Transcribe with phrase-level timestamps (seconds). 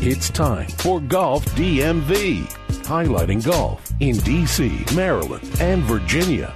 [0.00, 2.44] It's time for Golf DMV,
[2.84, 6.54] highlighting golf in DC, Maryland, and Virginia.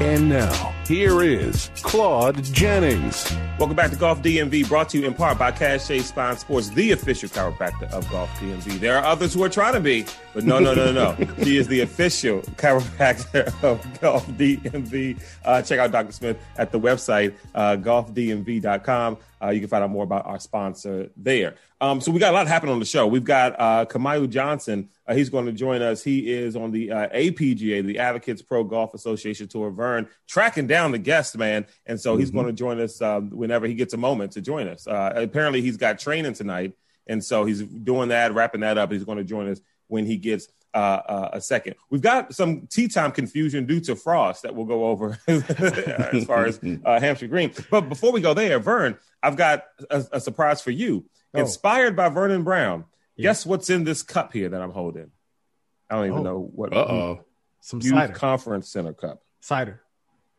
[0.00, 3.32] And now, here is Claude Jennings.
[3.60, 6.90] Welcome back to Golf DMV, brought to you in part by Cache Spine Sports, the
[6.90, 8.80] official chiropractor of Golf DMV.
[8.80, 11.34] There are others who are trying to be, but no, no, no, no, no.
[11.44, 15.22] she is the official chiropractor of Golf DMV.
[15.44, 16.10] Uh, check out Dr.
[16.10, 19.18] Smith at the website, uh, golfdmv.com.
[19.42, 21.54] Uh, you can find out more about our sponsor there.
[21.80, 23.06] Um, so we got a lot happening on the show.
[23.06, 24.90] We've got uh, Kamaiu Johnson.
[25.06, 26.04] Uh, he's going to join us.
[26.04, 29.70] He is on the uh, APGA, the Advocates Pro Golf Association Tour.
[29.70, 32.38] Vern tracking down the guest man, and so he's mm-hmm.
[32.38, 34.86] going to join us um, whenever he gets a moment to join us.
[34.86, 36.72] Uh, apparently, he's got training tonight,
[37.06, 38.90] and so he's doing that, wrapping that up.
[38.90, 41.74] He's going to join us when he gets uh, uh, a second.
[41.90, 46.46] We've got some tea time confusion due to frost that we'll go over as far
[46.46, 47.52] as uh, Hampshire Green.
[47.70, 51.06] But before we go there, Vern, I've got a, a surprise for you.
[51.34, 51.40] Oh.
[51.40, 52.84] Inspired by Vernon Brown.
[53.16, 53.30] Yeah.
[53.30, 55.10] Guess what's in this cup here that I'm holding?
[55.90, 56.22] I don't even oh.
[56.22, 56.72] know what.
[56.72, 57.24] Uh oh.
[57.60, 58.12] Some Youth cider.
[58.14, 59.22] Conference Center cup.
[59.40, 59.82] Cider.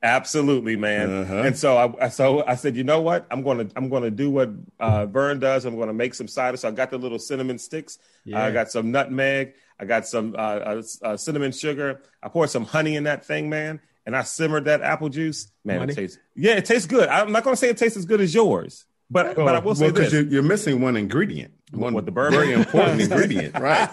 [0.04, 1.12] Absolutely, man.
[1.12, 1.36] Uh-huh.
[1.44, 3.28] And so I, so I said, you know what?
[3.30, 4.50] I'm going to I'm to do what
[4.80, 5.66] uh, Vern does.
[5.66, 6.58] I'm going to make some cider.
[6.58, 8.00] So I got the little cinnamon sticks.
[8.26, 8.44] Yeah.
[8.44, 9.54] I got some nutmeg.
[9.82, 12.02] I got some uh, uh, uh, cinnamon sugar.
[12.22, 15.52] I poured some honey in that thing, man, and I simmered that apple juice.
[15.66, 15.94] Man, honey?
[15.94, 16.18] it tastes.
[16.36, 17.10] Yeah, it tastes good.
[17.10, 19.74] I'm not going to say it tastes as good as yours, but but I will
[19.74, 21.54] say well, because you're, you're, missing one ingredient.
[21.72, 23.90] One with the bourbon, very important ingredient, right?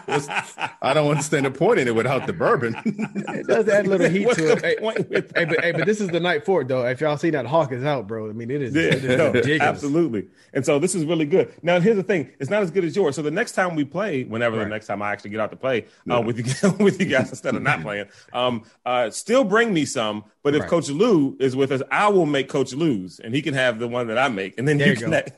[0.83, 2.75] I don't understand the point in it without the bourbon.
[2.85, 4.65] it does add a little heat to it.
[4.65, 6.85] Hey, but, hey, but this is the night for it, though.
[6.85, 8.29] If y'all see that hawk is out, bro.
[8.29, 10.27] I mean, it is, yeah, it is no, absolutely.
[10.53, 11.53] And so this is really good.
[11.63, 13.15] Now, here's the thing: it's not as good as yours.
[13.15, 14.65] So the next time we play, whenever right.
[14.65, 17.31] the next time I actually get out to play uh, with you with you guys
[17.31, 20.25] instead of not playing, um, uh, still bring me some.
[20.43, 20.71] But if right.
[20.71, 23.89] Coach Lou is with us, I will make Coach Lose, and he can have the
[23.89, 25.33] one that I make, and then there you, can, have,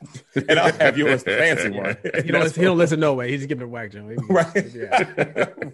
[0.48, 1.96] and I'll have yours, the fancy one.
[2.32, 3.30] You know, he don't listen no way.
[3.30, 4.08] He's just giving it a whack, Joe.
[4.28, 4.74] Right.
[4.74, 4.98] Yeah.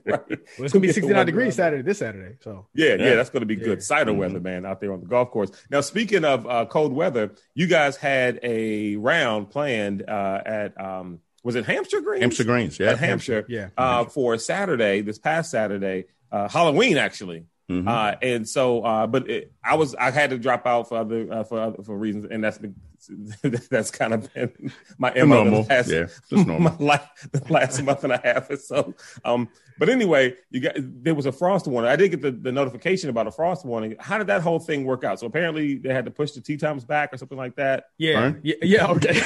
[0.04, 0.28] right.
[0.28, 2.36] Well, it's gonna be 69 degrees Saturday, this Saturday.
[2.40, 3.82] So yeah, yeah, that's gonna be good.
[3.82, 4.20] Cider mm-hmm.
[4.20, 5.50] weather, man, out there on the golf course.
[5.70, 11.20] Now, speaking of uh, cold weather, you guys had a round planned uh, at um,
[11.42, 12.22] was it Hampshire Greens?
[12.22, 17.44] Hampshire Greens, yeah, at Hampshire, yeah, uh, for Saturday, this past Saturday, uh, Halloween actually.
[17.70, 17.88] Mm-hmm.
[17.88, 21.32] Uh, and so, uh, but it, I was I had to drop out for other
[21.32, 22.76] uh, for other, for reasons, and that's been
[23.70, 25.62] that's kind of been my MO normal.
[25.62, 26.60] The last, yeah, just normal.
[26.60, 28.94] my life, the last month and a half or so.
[29.24, 31.90] Um, but anyway, you got there was a frost warning.
[31.90, 33.96] I did get the, the notification about a frost warning.
[33.98, 35.20] How did that whole thing work out?
[35.20, 37.84] So apparently they had to push the tea times back or something like that.
[37.98, 39.20] Yeah, yeah, yeah, okay.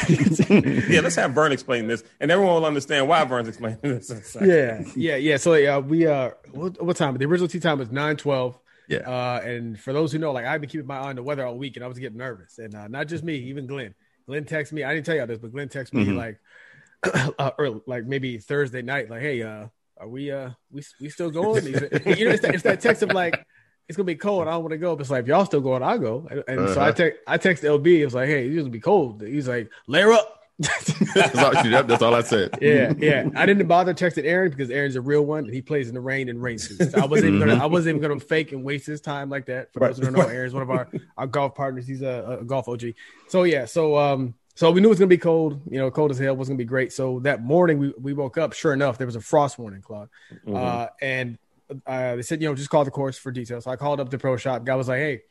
[0.88, 4.36] yeah, let's have Vern explain this, and everyone will understand why Vern's explaining this.
[4.40, 5.36] yeah, yeah, yeah.
[5.36, 7.16] So yeah, we uh, what, what time?
[7.16, 8.58] The original tea time was nine twelve.
[8.90, 9.08] Yeah.
[9.08, 11.46] Uh, and for those who know, like I've been keeping my eye on the weather
[11.46, 12.58] all week, and I was getting nervous.
[12.58, 13.94] And uh, not just me, even Glenn.
[14.26, 14.84] Glenn texted me.
[14.84, 16.16] I didn't tell y'all this, but Glenn texted me mm-hmm.
[16.16, 16.38] like,
[17.38, 21.30] uh, or like maybe Thursday night, like, "Hey, uh, are we uh we we still
[21.30, 23.44] going?" you know, it's that, it's that text of like,
[23.88, 24.48] "It's gonna be cold.
[24.48, 26.26] I don't want to go." But it's like, if y'all still going, I'll go.
[26.30, 26.74] And, and uh-huh.
[26.74, 26.92] so I uh-huh.
[26.92, 27.86] text I text LB.
[27.86, 31.52] It was like, "Hey, it's gonna be cold." He's like, "Layer up." That's, all,
[31.84, 32.58] that's, all, I said.
[32.60, 33.28] Yeah, yeah.
[33.34, 36.00] I didn't bother texting Aaron because Aaron's a real one and he plays in the
[36.00, 36.92] rain and rain suits.
[36.92, 39.46] So I wasn't even gonna I wasn't even gonna fake and waste his time like
[39.46, 39.72] that.
[39.72, 41.86] For those who don't know, Aaron's one of our, our golf partners.
[41.86, 42.92] He's a, a golf OG.
[43.28, 46.10] So yeah, so um so we knew it was gonna be cold, you know, cold
[46.10, 46.92] as hell was gonna be great.
[46.92, 50.10] So that morning we, we woke up, sure enough, there was a frost warning, Claude.
[50.46, 50.56] Mm-hmm.
[50.56, 51.38] Uh, and
[51.86, 53.64] uh, they said, you know, just call the course for details.
[53.64, 54.64] So I called up the pro shop.
[54.64, 55.22] Guy was like, hey,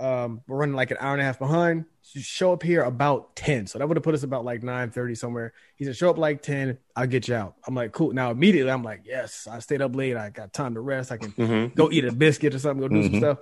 [0.00, 1.84] um, we're running like an hour and a half behind.
[2.02, 3.66] So show up here about 10.
[3.66, 5.52] So that would have put us about like 9 30 somewhere.
[5.76, 6.78] He said, show up like 10.
[6.96, 7.56] I'll get you out.
[7.66, 8.12] I'm like, cool.
[8.12, 10.16] Now, immediately, I'm like, yes, I stayed up late.
[10.16, 11.12] I got time to rest.
[11.12, 11.74] I can mm-hmm.
[11.74, 13.20] go eat a biscuit or something, go do mm-hmm.
[13.20, 13.38] some stuff.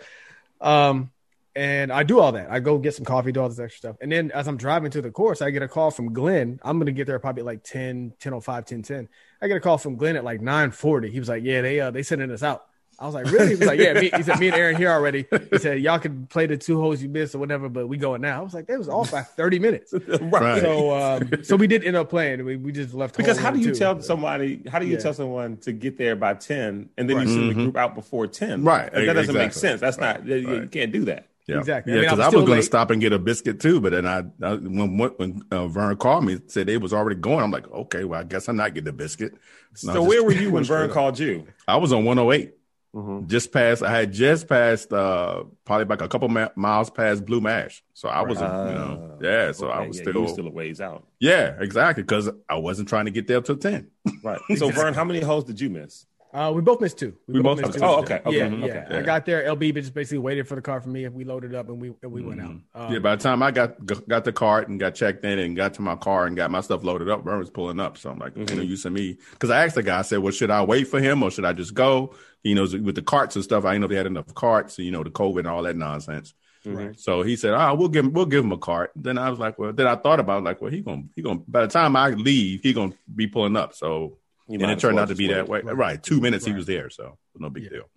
[0.60, 1.10] Um,
[1.54, 2.50] and I do all that.
[2.50, 3.96] I go get some coffee, do all this extra stuff.
[4.00, 6.60] And then as I'm driving to the course, I get a call from Glenn.
[6.62, 9.08] I'm going to get there probably like 10, 10 05, 10 10.
[9.42, 11.10] I get a call from Glenn at like 9 40.
[11.10, 12.66] He was like, yeah, they, uh, they sending us out.
[13.00, 13.50] I was like, really?
[13.50, 13.92] He was like, yeah.
[13.92, 15.26] Me, he said, me and Aaron here already.
[15.52, 18.20] He said, y'all can play the two holes you missed or whatever, but we going
[18.20, 18.40] now.
[18.40, 19.94] I was like, that was off by 30 minutes.
[20.20, 20.60] right.
[20.60, 22.44] So, um, so we did end up playing.
[22.44, 23.16] We, we just left.
[23.16, 24.98] Because how do you tell somebody, how do you yeah.
[24.98, 27.26] tell someone to get there by 10 and then right.
[27.26, 27.58] you send mm-hmm.
[27.58, 28.64] the group out before 10?
[28.64, 28.92] Right.
[28.92, 29.38] Like, that doesn't exactly.
[29.38, 29.80] make sense.
[29.80, 30.18] That's right.
[30.18, 31.28] not, you, you can't do that.
[31.46, 31.58] Yeah.
[31.60, 31.94] Exactly.
[31.94, 33.80] Yeah, because I, mean, I, was, was going to stop and get a biscuit too,
[33.80, 37.42] but then I, I when when uh, Vern called me, said they was already going.
[37.42, 39.32] I'm like, okay, well, I guess I'm not getting a biscuit.
[39.72, 41.46] so where were you when Vern called you?
[41.66, 42.52] I was on 108.
[42.94, 43.26] Mm-hmm.
[43.28, 47.40] Just past, I had just passed, uh, probably like a couple ma- miles past Blue
[47.40, 47.82] Mash.
[47.92, 49.52] So I was, uh, you know, yeah.
[49.52, 51.06] So okay, I was yeah, still, still a ways out.
[51.20, 52.02] Yeah, exactly.
[52.02, 53.90] Because I wasn't trying to get there till ten.
[54.24, 54.40] Right.
[54.56, 56.06] So Vern, how many holes did you miss?
[56.32, 57.14] Uh, we both missed two.
[57.26, 57.80] We, both missed two.
[57.82, 58.20] Oh, okay.
[58.26, 58.36] okay.
[58.36, 58.84] Yeah, okay.
[58.90, 58.98] yeah.
[58.98, 59.42] I got there.
[59.54, 61.04] LB just basically waited for the car for me.
[61.04, 62.56] If we loaded up and we and we went Mm-hmm.
[62.78, 62.86] out.
[62.88, 65.56] Um, yeah, by the time I got got the cart and got checked in and
[65.56, 67.96] got to my car and got my stuff loaded up, Vern was pulling up.
[67.96, 68.50] So I'm like, Mm-hmm.
[68.50, 70.62] you know, use of me because I asked the guy, I said, well, should I
[70.64, 72.14] wait for him or should I just go?
[72.42, 74.78] You know, with the carts and stuff, I didn't know if they had enough carts,
[74.78, 76.34] you know, the COVID and all that nonsense.
[76.64, 76.98] Right.
[77.00, 79.38] So he said, "Oh, we'll give him, we'll give him a cart." Then I was
[79.38, 81.68] like, "Well," then I thought about it, like, "Well, he gonna he gonna by the
[81.68, 85.08] time I leave, he gonna be pulling up." So You and it turned well out
[85.10, 85.60] to be that way.
[85.62, 87.70] Right, two minutes he was there, so no big Yeah.
[87.70, 87.90] deal.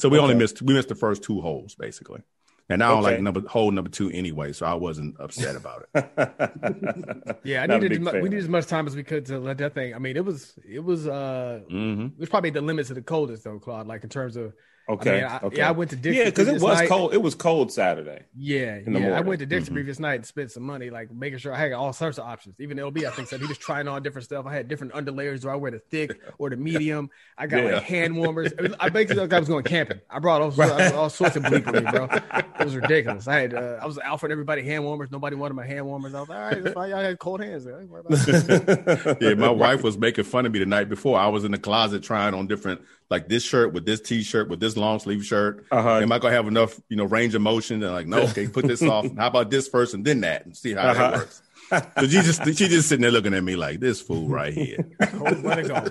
[0.00, 2.22] So we only missed we missed the first two holes basically,
[2.68, 3.12] and I don't Okay.
[3.14, 7.38] like number hole number two anyway, so I wasn't upset about it.
[7.44, 9.38] yeah, I Not needed big mu- we needed as much time as we could to
[9.38, 9.94] let that thing.
[9.94, 13.02] I mean, it was it was uh hmm it was probably the limits of the
[13.02, 13.86] coldest though, Claude.
[13.86, 14.52] Like in terms of
[14.88, 15.10] Okay.
[15.10, 15.56] I mean, I- okay.
[15.58, 16.88] yeah, I went to Dick's Yeah, because it was night.
[16.90, 17.14] cold.
[17.14, 18.24] It was cold Saturday.
[18.36, 19.16] Yeah, yeah.
[19.16, 19.74] I went to Dick's Mm-hmm.
[19.74, 22.56] previous night and spent some money, like making sure I had all sorts of options.
[22.60, 24.44] Even LB, I think, said he was trying on different stuff.
[24.46, 25.40] I had different underlayers.
[25.40, 27.08] Do I wear the thick or the medium?
[27.38, 27.74] I got Yeah.
[27.76, 28.52] like hand warmers.
[28.58, 30.00] I, I basically looked like I was going camping.
[30.10, 32.08] I brought all, sorts- all sorts of bleep with me, bro.
[32.56, 33.26] It was ridiculous.
[33.26, 35.10] I had uh, I was offering everybody hand warmers.
[35.10, 36.14] Nobody wanted my hand warmers.
[36.14, 36.90] I was like, all right, that's fine.
[36.90, 37.64] Y'all had cold hands.
[37.64, 39.18] Don't worry about it.
[39.20, 41.18] yeah, my wife was making fun of me the night before.
[41.18, 42.80] I was in the closet trying on different,
[43.10, 45.66] like this shirt with this t-shirt with this long sleeve shirt.
[45.70, 45.96] Uh-huh.
[46.00, 47.82] Am I gonna have enough, you know, range of motion?
[47.82, 49.06] And like, no, okay, put this off.
[49.16, 51.10] How about this first and then that, and see how Uh-huh.
[51.10, 51.42] that works.
[51.70, 54.86] So she just she just sitting there looking at me like this fool right here.
[55.06, 55.88] Cold weather golf.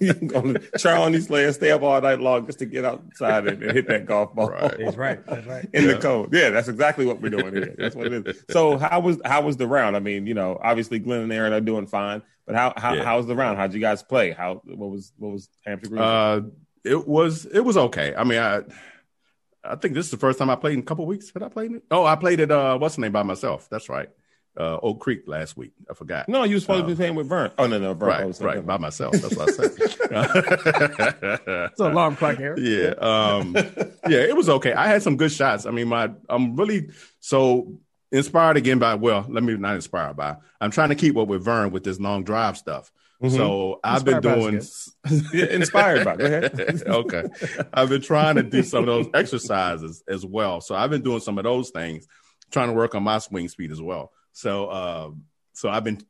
[0.00, 3.46] You're gonna try on these layers, stay up all night long just to get outside
[3.48, 4.50] and, and hit that golf ball.
[4.50, 4.78] Right.
[4.78, 5.26] That's right.
[5.26, 5.68] That's right.
[5.72, 6.32] in the cold.
[6.32, 7.74] Yeah, that's exactly what we're doing here.
[7.76, 8.44] That's what it is.
[8.50, 9.96] So how was how was the round?
[9.96, 13.04] I mean, you know, obviously Glenn and Aaron are doing fine, but how how Yeah.
[13.04, 13.58] how was the round?
[13.58, 14.32] How'd you guys play?
[14.32, 16.02] How what was what was Hampshire Green?
[16.02, 16.40] Uh,
[16.84, 18.14] it was it was okay.
[18.16, 18.62] I mean, I
[19.64, 21.30] I think this is the first time I played in a couple weeks.
[21.32, 21.84] Had I played it?
[21.90, 22.50] Oh, I played it.
[22.50, 23.68] Uh, what's the name by myself?
[23.70, 24.08] That's right.
[24.54, 25.72] Uh, Oak Creek last week.
[25.90, 26.28] I forgot.
[26.28, 27.52] no, you were supposed to be playing with Vern.
[27.56, 28.08] Oh no, no, Vern.
[28.08, 29.12] Right, was right, by myself.
[29.14, 29.72] That's what I said.
[31.72, 32.58] It's an alarm clock error.
[32.58, 33.54] yeah, um,
[34.08, 34.72] yeah, it was okay.
[34.74, 35.64] I had some good shots.
[35.64, 36.90] I mean, my I'm really
[37.20, 37.78] so
[38.12, 40.36] inspired again by well, let me not inspired by.
[40.60, 42.92] I'm trying to keep up with Vern with this long drive stuff.
[43.28, 45.50] So I've been Inspired by doing.
[45.50, 46.16] inspired by.
[46.16, 46.82] Go ahead.
[46.88, 47.24] okay.
[47.72, 50.60] I've been trying to do some of those exercises as well.
[50.60, 52.08] So I've been doing some of those things,
[52.50, 54.10] trying to work on my swing speed as well.
[54.32, 55.10] So, uh,
[55.52, 56.00] so I've been,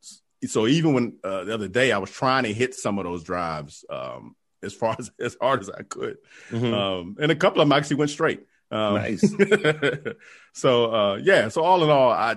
[0.47, 3.23] so even when uh, the other day I was trying to hit some of those
[3.25, 6.17] drives um, as far as as hard as I could,
[6.51, 6.73] Mhm.
[6.73, 8.41] um, and a couple of them actually went straight.
[8.73, 9.23] Um, Nice.
[10.53, 12.37] so uh, yeah, so all in all, I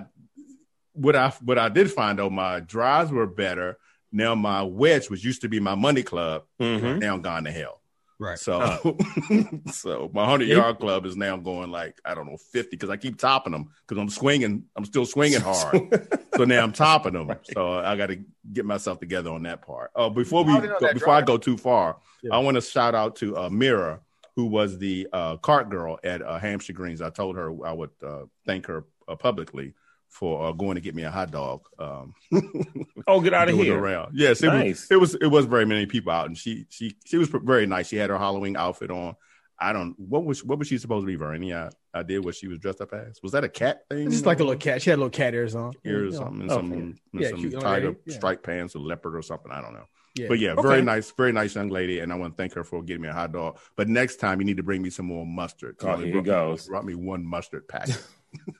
[0.92, 3.78] what I what I did find though, my drives were better.
[4.12, 7.00] Now my wedge, which used to be my money club, Mhm.
[7.00, 7.80] now gone to hell.
[8.18, 8.38] Right.
[8.38, 8.96] So,
[9.72, 12.96] so my hundred yard club is now going like I don't know fifty because I
[12.96, 14.64] keep topping them because I'm swinging.
[14.74, 16.08] I'm still swinging hard.
[16.34, 17.30] so now I'm topping them.
[17.52, 18.18] So I got to
[18.52, 19.90] get myself together on that part.
[19.94, 22.34] Oh, before we How did you know go, that before I go too far, Yeah.
[22.34, 24.00] I want to shout out to uh, Mira,
[24.36, 27.00] who was the uh, cart girl at uh, Hampshire Greens.
[27.02, 29.72] I told her I would uh, thank her uh, publicly
[30.08, 31.62] for uh, going to get me a hot dog.
[31.78, 32.14] Um,
[33.08, 33.78] Oh, get out of here.
[33.78, 34.12] around.
[34.14, 34.82] Yes, it Nice.
[34.82, 34.90] was.
[34.90, 35.14] It was.
[35.16, 37.88] It was very many people out, and she she she was very nice.
[37.88, 39.14] She had her Halloween outfit on.
[39.60, 39.94] I don't.
[39.98, 41.14] What was what was she supposed to be?
[41.14, 41.32] Ver?
[41.34, 41.54] Any
[41.94, 43.20] idea what she was dressed up as?
[43.22, 44.10] Was that a cat thing?
[44.10, 44.82] Just like a little cat.
[44.82, 45.72] She had little cat ears on.
[45.84, 48.14] ear or something, and Oh, some, and Yeah, some tiger lady, yeah.
[48.16, 49.52] striped pants or leopard or something.
[49.52, 49.86] I don't know.
[50.16, 50.28] Yeah.
[50.28, 50.62] But yeah, Okay.
[50.62, 53.08] very nice, very nice young lady, and I want to thank her for getting me
[53.08, 53.58] a hot dog.
[53.76, 55.76] But next time, you need to bring me some more mustard.
[55.82, 56.66] Oh, here he goes.
[56.68, 57.88] Brought me one mustard pack.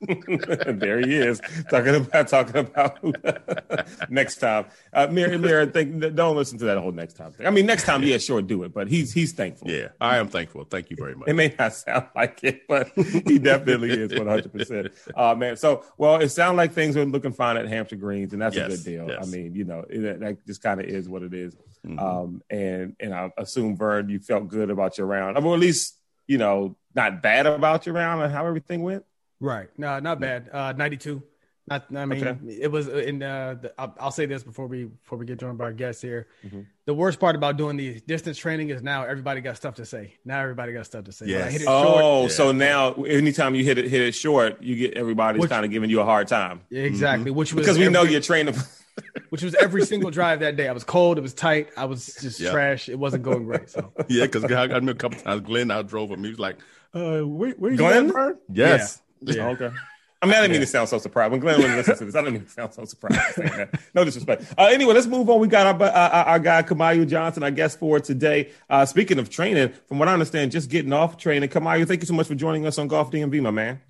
[0.79, 1.41] there he is
[1.71, 2.99] talking about talking about
[4.11, 4.67] next time.
[4.93, 7.47] Uh, Mary, Mary, think, don't listen to that whole next time thing.
[7.47, 8.73] I mean, next time, yeah, sure, do it.
[8.73, 9.71] But he's he's thankful.
[9.71, 10.65] yeah, I am thankful.
[10.65, 11.29] Thank you very much.
[11.29, 14.93] It may not sound like it, but he definitely is 100%.
[15.17, 15.57] Uh, man.
[15.57, 18.67] So, well, it sounds like things are looking fine at Hampshire Greens, and that's a
[18.69, 19.09] good deal.
[19.09, 19.27] yes.
[19.27, 21.57] I mean, you know, it, that just kind of is what it is.
[21.87, 22.01] Mhm.
[22.01, 25.37] Um, and, and I assume, Vern, you felt good about your round.
[25.39, 25.97] I mean, at least,
[26.27, 29.05] you know, not bad about your round and how everything went.
[29.41, 29.69] Right.
[29.77, 30.49] No, not bad.
[30.53, 31.23] Uh, 92.
[31.69, 32.39] Not, I mean, Okay.
[32.61, 35.59] it was in, uh, the, I'll, I'll say this before we, before we get joined
[35.59, 36.29] by our guests here.
[36.47, 36.65] Mhm.
[36.85, 40.15] The worst part about doing the distance training is now everybody got stuff to say.
[40.25, 41.25] Now everybody got stuff to say.
[41.27, 41.53] When Yes.
[41.53, 42.29] hit it short, Oh, Yeah.
[42.29, 45.73] so now anytime you hit it hit it short, you get everybody's Which- kind of
[45.73, 47.33] giving you a hard time exactly.
[47.33, 48.55] Which was because we know you're training.
[49.31, 50.69] which was every single drive that day.
[50.69, 51.19] I was cold.
[51.19, 51.69] It was tight.
[51.77, 52.53] I was just Yeah.
[52.53, 52.89] trash.
[52.89, 53.69] It wasn't going great.
[53.71, 55.41] So yeah, because I got me a couple times.
[55.43, 56.23] Glenn I drove him.
[56.23, 56.59] He was like,
[56.95, 58.17] "Uh, where, where you Glenn?
[58.17, 58.99] at, Yes.
[58.99, 59.03] Yeah.
[59.23, 59.71] Okay.
[60.23, 61.31] I mean, I didn't mean to sound so surprised.
[61.31, 63.37] When Glenn wouldn't listen to this, I didn't mean to sound so surprised.
[63.37, 63.79] that.
[63.95, 64.45] No disrespect.
[64.57, 65.41] Uh, anyway, let's move on.
[65.41, 68.51] We got our, our, our guy, Kamaiu Johnson, our guest for today.
[68.69, 71.51] Uh, speaking of training, from what I understand, just getting off training.
[71.51, 73.81] Kamaiu, thank you so much for joining us on Golf DMV, my man.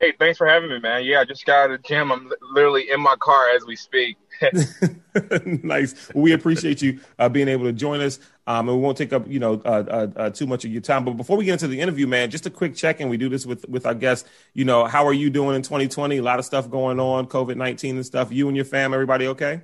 [0.00, 1.04] Hey, thanks for having me, man.
[1.04, 2.12] Yeah, I just got out of the gym.
[2.12, 4.16] I'm literally in my car as we speak.
[5.64, 6.08] nice.
[6.14, 8.20] Well, we appreciate you uh, being able to join us.
[8.48, 10.80] Um, and we won't take up, you know, uh, uh, uh, too much of your
[10.80, 11.04] time.
[11.04, 13.10] But before we get into the interview, man, just a quick check in.
[13.10, 14.26] We do this with with our guests.
[14.54, 16.16] You know, how are you doing in 2020?
[16.16, 18.32] A lot of stuff going on, COVID 19 and stuff.
[18.32, 19.60] You and your fam, everybody okay?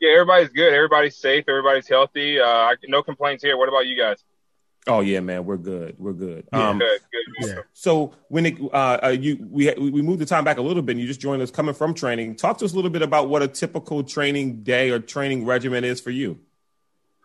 [0.00, 0.72] Yeah, everybody's good.
[0.72, 1.44] Everybody's safe.
[1.46, 2.40] Everybody's healthy.
[2.40, 3.58] Uh, no complaints here.
[3.58, 4.24] What about you guys?
[4.86, 5.96] Oh yeah, man, we're good.
[5.98, 6.48] We're good.
[6.54, 7.48] Yeah, um, good, good.
[7.48, 7.62] Yeah.
[7.74, 10.92] So when it, uh, uh, you we we moved the time back a little bit,
[10.92, 12.36] and you just joined us coming from training.
[12.36, 15.84] Talk to us a little bit about what a typical training day or training regimen
[15.84, 16.38] is for you.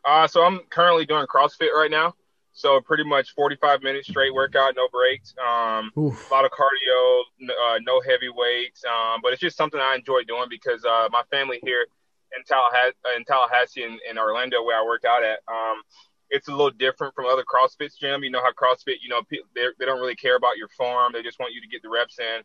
[0.05, 2.15] Uh, so I'm currently doing CrossFit right now.
[2.53, 5.34] So pretty much 45 minutes straight workout, no breaks.
[5.39, 5.91] Um,
[6.29, 8.84] a lot of cardio, uh, no heavy weights.
[8.84, 11.86] Um, but it's just something I enjoy doing because uh, my family here
[12.38, 15.39] in Tallahassee, in Tallahassee and Orlando, where I work out at.
[15.48, 15.81] Um,
[16.29, 18.24] it's a little different from other CrossFit gym.
[18.24, 19.22] You know how CrossFit, you know,
[19.53, 21.13] they don't really care about your form.
[21.13, 22.41] They just want you to get the reps in.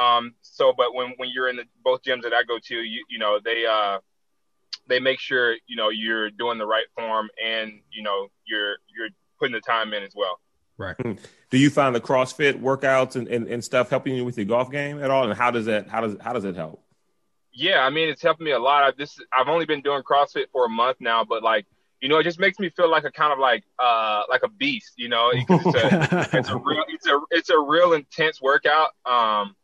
[0.00, 3.04] Um, so, but when, when you're in the, both gyms that I go to, you,
[3.08, 3.98] you know, they, uh,
[4.88, 9.08] they make sure, you know, you're doing the right form and, you know, you're, you're
[9.38, 10.40] putting the time in as well.
[10.76, 10.96] Right.
[11.00, 11.12] Hmm.
[11.50, 14.70] Do you find the CrossFit workouts and, and, and stuff helping you with your golf
[14.70, 15.24] game at all?
[15.24, 16.82] And how does that, how does, how does it help?
[17.52, 17.80] Yeah.
[17.80, 18.84] I mean, it's helped me a lot.
[18.84, 21.66] I, this, I've only been doing CrossFit for a month now, but like,
[22.00, 24.48] you know, it just makes me feel like a kind of like uh like a
[24.48, 25.30] beast, you know.
[25.32, 28.90] It's a, it's a real it's a it's a real intense workout.
[29.04, 29.56] Um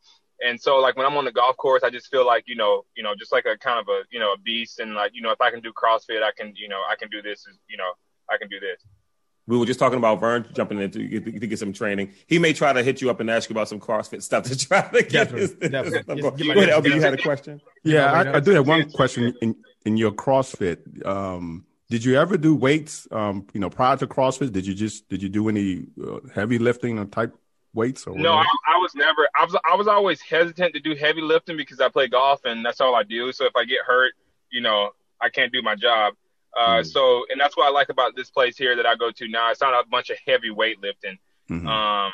[0.44, 2.84] and so like when I'm on the golf course, I just feel like, you know,
[2.96, 5.22] you know, just like a kind of a, you know, a beast and like, you
[5.22, 7.76] know, if I can do CrossFit, I can, you know, I can do this, you
[7.76, 7.90] know,
[8.30, 8.84] I can do this.
[9.46, 12.12] We were just talking about Vern jumping in to get, to get some training.
[12.26, 14.56] He may try to hit you up and ask you about some CrossFit stuff to
[14.56, 16.22] try to get definitely, definitely.
[16.22, 17.60] Go ahead, LB, you had a question?
[17.82, 21.04] Yeah, I, I do have one question in, in your CrossFit.
[21.06, 23.06] Um, did you ever do weights?
[23.10, 26.58] Um, you know, prior to CrossFit, did you just did you do any uh, heavy
[26.58, 27.36] lifting or type
[27.74, 28.06] weights?
[28.06, 29.28] Or no, I, I, was never.
[29.38, 32.64] I was I was always hesitant to do heavy lifting because I play golf and
[32.64, 33.32] that's all I do.
[33.32, 34.14] So if I get hurt,
[34.50, 34.90] you know,
[35.20, 36.14] I can't do my job.
[36.56, 36.86] Uh, mm.
[36.86, 39.50] So, and that's what I like about this place here that I go to now.
[39.50, 41.18] It's not a bunch of heavy weightlifting.
[41.50, 41.66] Mm-hmm.
[41.66, 42.12] Um,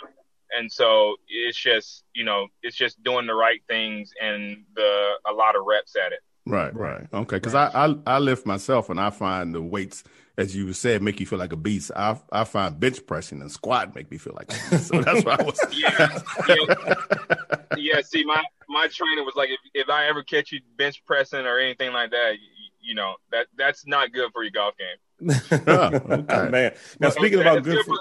[0.56, 5.32] and so it's just, you know, it's just doing the right things and the a
[5.32, 6.20] lot of reps at it.
[6.46, 7.06] Right, right.
[7.12, 7.36] Okay.
[7.36, 10.04] Because I, I, I lift myself and I find the weights,
[10.36, 11.90] as you said, make you feel like a beast.
[11.94, 14.88] I I find bench pressing and squat make me feel like a beast.
[14.88, 15.60] So that's why I was.
[15.72, 16.18] yeah,
[16.48, 17.54] yeah.
[17.76, 18.00] yeah.
[18.02, 21.58] See, my my trainer was like, if, if I ever catch you bench pressing or
[21.58, 25.30] anything like that, you, you know that that's not good for your golf game.
[25.66, 26.48] oh, okay.
[26.48, 26.74] Man.
[26.98, 27.98] Now speaking about good, good for,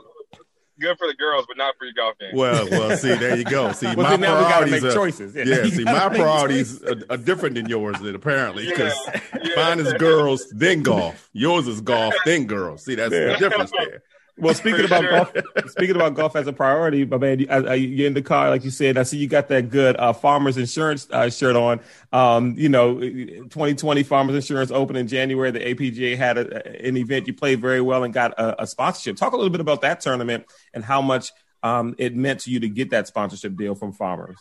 [0.80, 2.32] good for the girls, but not for your golf game.
[2.34, 3.72] Well, well, see, there you go.
[3.72, 5.36] See, well, my see, priorities are, choices.
[5.36, 8.00] Yeah, yeah see, my priorities are, are, different than yours.
[8.00, 11.30] Then apparently, because yeah, yeah, mine is girls, then golf.
[11.34, 12.86] Yours is golf, then girls.
[12.86, 14.04] See, that's the difference there.
[14.40, 15.34] Well, speaking about golf,
[15.68, 18.72] speaking about golf as a priority, my man, you, are in the car, like you
[18.72, 18.98] said.
[18.98, 21.80] I see you got that good uh, Farmers Insurance uh, shirt on.
[22.12, 25.52] Um, you know, 2020 Farmers Insurance Open in January.
[25.52, 27.28] The APGA had a, an event.
[27.28, 29.18] You played very well and got a, a, sponsorship.
[29.18, 31.32] Talk a little bit about that tournament and how much
[31.64, 34.38] um, it meant to you to get that sponsorship deal from Farmers.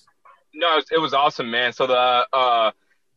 [0.55, 1.73] No, it was, it was awesome, man.
[1.73, 2.71] So the uh,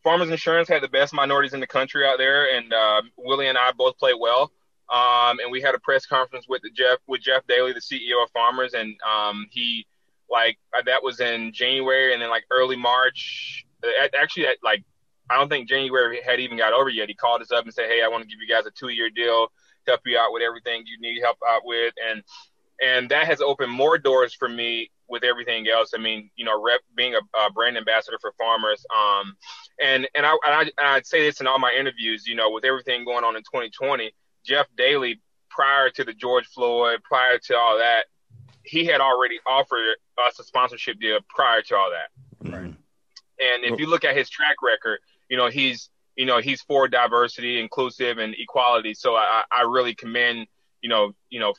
[0.03, 3.57] Farmers Insurance had the best minorities in the country out there, and uh, Willie and
[3.57, 4.51] I both played well.
[4.91, 8.29] Um, and we had a press conference with Jeff with Jeff Dailey, the CEO of
[8.31, 9.87] Farmers, and um, he
[10.29, 13.65] like uh, that was in January, and then like early March.
[13.83, 14.83] Uh, actually, at, like
[15.29, 17.07] I don't think January had even got over yet.
[17.07, 19.09] He called us up and said, "Hey, I want to give you guys a two-year
[19.11, 19.47] deal,
[19.87, 22.21] help you out with everything you need help out with," and
[22.81, 25.91] and that has opened more doors for me with everything else.
[25.93, 29.37] I mean, you know, rep, being a, a brand ambassador for farmers, um,
[29.81, 32.27] and and I, and I I'd say this in all my interviews.
[32.27, 34.11] You know, with everything going on in 2020,
[34.45, 35.19] Jeff Dailey,
[35.49, 38.05] prior to the George Floyd, prior to all that,
[38.63, 39.95] he had already offered
[40.25, 42.51] us a sponsorship deal prior to all that.
[42.51, 42.63] Right.
[42.63, 46.87] And if you look at his track record, you know he's you know he's for
[46.87, 48.93] diversity, inclusive, and equality.
[48.93, 50.47] So I, I really commend
[50.81, 51.53] you know you know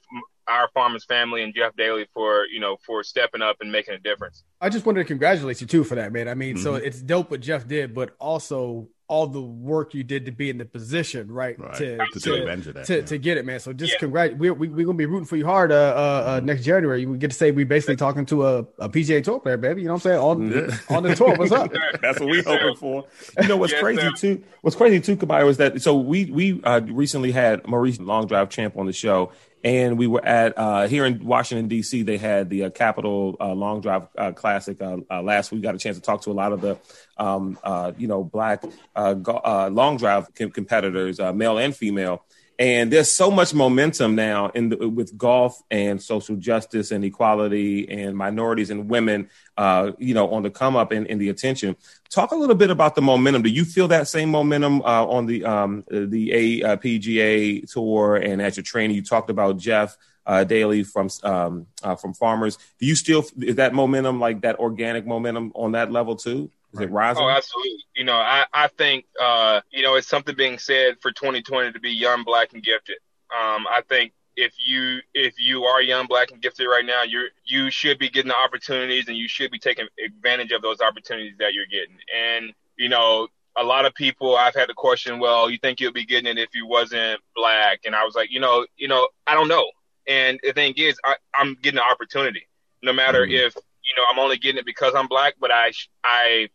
[0.49, 3.99] our farmers family and Jeff Dailey for you know for stepping up and making a
[3.99, 4.45] difference.
[4.61, 6.29] I just wanted to congratulate you too for that, man.
[6.29, 6.63] I mean, mm-hmm.
[6.63, 10.49] so it's dope what Jeff did, but also all the work you did to be
[10.49, 11.59] in the position, right?
[11.61, 11.75] right.
[11.75, 13.05] To, to, to, that, to, yeah.
[13.05, 13.61] to, get it, man.
[13.61, 13.99] So just yeah.
[13.99, 14.35] congrats.
[14.39, 17.05] We're, we, we're going to be rooting for you hard uh, uh, uh, next January.
[17.05, 19.83] We get to say we basically talking to a, a PGA Tour player, baby.
[19.83, 20.19] You know what I'm saying?
[20.19, 20.97] On, yeah.
[20.97, 21.37] on the tour.
[21.37, 21.71] What's up?
[22.01, 23.05] That's what we're hoping for.
[23.43, 24.13] You know what's yes, crazy sir.
[24.17, 24.45] too?
[24.63, 28.49] What's crazy too, Kamaiu, was that so we we uh, recently had Maurice Long Drive
[28.49, 29.31] Champ on the show,
[29.65, 32.03] and we were at uh, here in Washington D.C.
[32.03, 35.63] They had the uh, Capital uh, Long Drive uh, Classic uh, uh, last week.
[35.63, 36.79] Got a chance to talk to a lot of the
[37.17, 37.59] um,
[37.97, 38.65] you know black
[38.95, 42.25] go- long drive com- competitors, male and female.
[42.63, 47.89] And there's so much momentum now in the, with golf and social justice and equality
[47.91, 51.75] and minorities and women, uh, you know, on the come up and in, the attention.
[52.09, 53.43] Talk a little bit about the momentum.
[53.43, 58.57] Do you feel that same momentum uh, on the um, the APGA tour and at
[58.57, 58.95] you're training?
[58.95, 62.59] You talked about Jeff uh, Dailey from um, uh, from Farmers.
[62.79, 66.49] Do you still is that momentum like that organic momentum on that level too?
[66.73, 67.23] Is it rising?
[67.23, 67.85] Oh, absolutely.
[67.95, 71.81] You know, I, I think, uh, you know, it's something being said for 2020 to
[71.81, 72.97] be young, black, and gifted.
[73.31, 77.29] Um, I think if you if you are young, black, and gifted right now, you're
[77.45, 81.35] you should be getting the opportunities, and you should be taking advantage of those opportunities
[81.39, 81.97] that you're getting.
[82.17, 85.93] And you know, a lot of people I've had the question, well, you think you'll
[85.93, 87.81] be getting it if you wasn't black?
[87.85, 89.71] And I was like, you know, you know, I don't know.
[90.09, 92.49] And the thing is, I, I'm getting an opportunity,
[92.83, 93.47] no matter mm-hmm.
[93.47, 93.57] if
[93.93, 95.73] you know I'm only getting it because I'm black, but I
[96.05, 96.49] I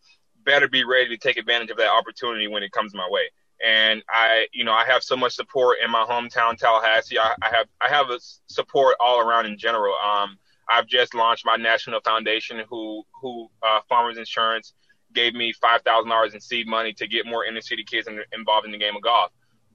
[0.46, 3.30] better be ready to take advantage of that opportunity when it comes my way.
[3.66, 7.18] And I, you know, I have so much support in my hometown, Tallahassee.
[7.18, 8.08] I, I have I have
[8.48, 9.96] support all around in general.
[9.96, 10.38] Um,
[10.70, 14.74] I've just launched my national foundation, who who uh, Farmers Insurance
[15.14, 18.20] gave me five thousand dollars in seed money to get more inner city kids in,
[18.34, 19.32] involved in the game of golf.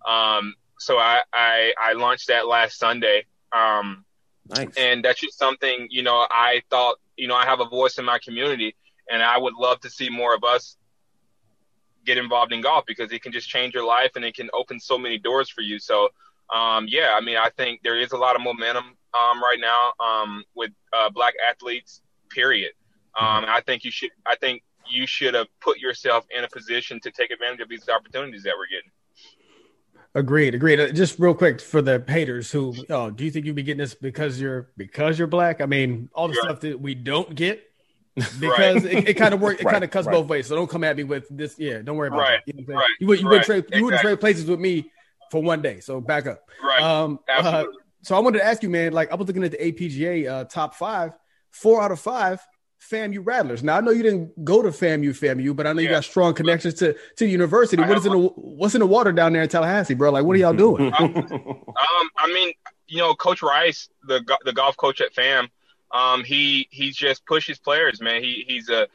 [0.09, 3.27] Um, so I, I I launched that last Sunday.
[3.53, 4.05] Um,
[4.49, 4.75] nice.
[4.77, 8.05] And that's just something you know I thought you know I have a voice in
[8.05, 8.75] my community
[9.09, 10.77] and I would love to see more of us
[12.05, 14.81] get involved in golf because it can just change your life and it can open
[14.81, 15.79] so many doors for you.
[15.79, 16.09] So,
[16.53, 19.93] um, yeah, I mean, I think there is a lot of momentum um, right now
[20.05, 22.03] um, with uh, black athletes.
[22.29, 22.73] Period.
[23.21, 24.11] Um, I think you should.
[24.27, 27.89] I think you should have put yourself in a position to take advantage of these
[27.89, 28.91] opportunities that we're getting.
[30.15, 30.79] Agreed, agreed.
[30.79, 33.79] Uh, just real quick for the haters who, oh, do you think you'd be getting
[33.79, 35.63] this because you're because you're black?
[35.63, 37.63] I mean, all the stuff that we don't get
[38.15, 39.09] because right.
[39.09, 39.63] it, kind of works.
[39.63, 40.13] It kind of cuts right.
[40.13, 40.49] both ways.
[40.49, 41.59] So don't come at me with this.
[41.59, 42.41] Yeah, don't worry about right.
[42.47, 42.55] it.
[42.55, 42.91] You, know right.
[43.01, 43.65] you, you would trade.
[43.73, 44.91] You would trade places with me
[45.31, 45.81] for one day.
[45.81, 46.43] So back up.
[46.63, 46.83] Right.
[46.83, 47.75] Um, uh, Absolutely.
[47.75, 48.93] Uh, so I wanted to ask you, man.
[48.93, 51.13] Like I was looking at the APGA uh, top five.
[51.53, 52.41] Four out of five
[52.91, 53.63] FAMU Rattlers.
[53.63, 56.35] Now I know you didn't go to FAMU, FAMU, but I know you got strong
[56.35, 57.83] connections to to the university.
[57.83, 60.11] What is in the what's in the water down there in Tallahassee, bro?
[60.11, 60.93] Like, what are y'all doing?
[60.99, 62.53] um, um, I mean,
[62.89, 65.49] you know, Coach Rice, the the golf coach at FAM
[65.93, 68.23] um, he he's just pushes players, man.
[68.23, 68.89] He he's a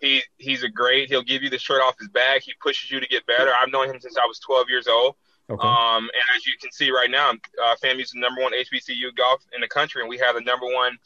[0.00, 1.08] he he's a great.
[1.08, 2.42] He'll give you the shirt off his back.
[2.42, 3.50] He pushes you to get better.
[3.54, 5.16] I've known him since I was 12 years old.
[5.50, 5.66] Okay.
[5.66, 9.42] Um, and as you can see right now, uh, FAMU's the number one HBCU golf
[9.54, 10.98] in the country, and we have the number one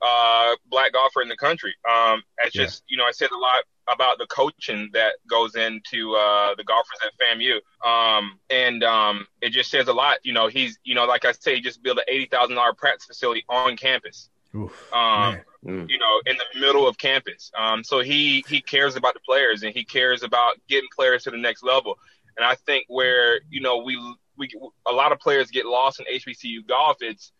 [0.00, 1.74] uh, black golfer in the country.
[1.88, 2.62] Um, it's yeah.
[2.62, 6.62] just, you know, I said a lot about the coaching that goes into uh, the
[6.62, 10.18] golfers at FAMU, um, and um, it just says a lot.
[10.22, 12.74] You know, he's, you know, like I say, he just built an eighty thousand dollar
[12.74, 14.30] practice facility on campus.
[14.54, 15.88] Oof, um, mm.
[15.88, 17.50] you know, in the middle of campus.
[17.58, 21.30] Um, so he he cares about the players and he cares about getting players to
[21.30, 21.98] the next level.
[22.38, 23.98] And I think where you know we
[24.38, 24.48] we
[24.86, 26.96] a lot of players get lost in HBCU golf.
[27.00, 27.32] It's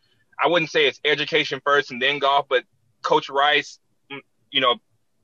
[0.43, 2.65] I wouldn't say it's education first and then golf, but
[3.03, 3.79] Coach Rice,
[4.13, 4.77] mm, you know,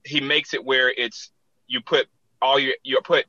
[0.05, 1.31] he makes it where it's
[1.67, 2.07] you put
[2.41, 3.27] all your you put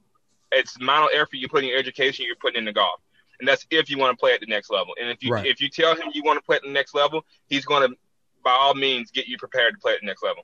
[0.51, 3.01] it's amount of effort you put in your education, you're putting in the golf
[3.39, 4.93] and that's if you want to play at the next level.
[4.99, 5.45] And if you right.
[5.45, 7.95] if you tell him you want to play at the next level, he's going to
[8.43, 10.43] by all means get you prepared to play at the next level.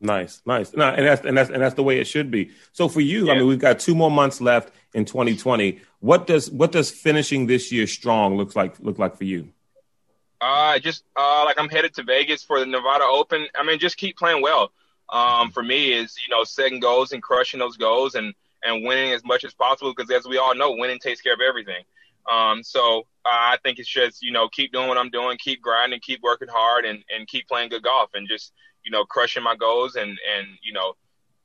[0.00, 0.74] Nice, nice.
[0.74, 2.50] No, and that's and that's and that's the way it should be.
[2.72, 3.32] So for you, yeah.
[3.32, 5.80] I mean, we've got two more months left in 2020.
[6.00, 9.48] What does what does finishing this year strong looks like look like for you?
[10.40, 13.46] Uh, just uh, like I'm headed to Vegas for the Nevada Open.
[13.54, 14.70] I mean, just keep playing well.
[15.08, 19.12] Um, for me is you know setting goals and crushing those goals and and winning
[19.12, 21.84] as much as possible because as we all know, winning takes care of everything.
[22.30, 25.62] Um, so uh, I think it's just you know keep doing what I'm doing, keep
[25.62, 28.52] grinding, keep working hard, and and keep playing good golf, and just
[28.86, 30.94] you know crushing my goals, and and you know,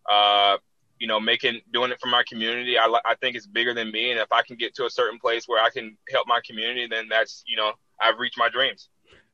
[0.09, 0.57] uh,
[0.99, 2.77] you know making doing it for my community.
[2.77, 5.19] I I think it's bigger than me, and if I can get to a certain
[5.19, 8.87] place where I can help my community, then that's you know I've reached my dreams.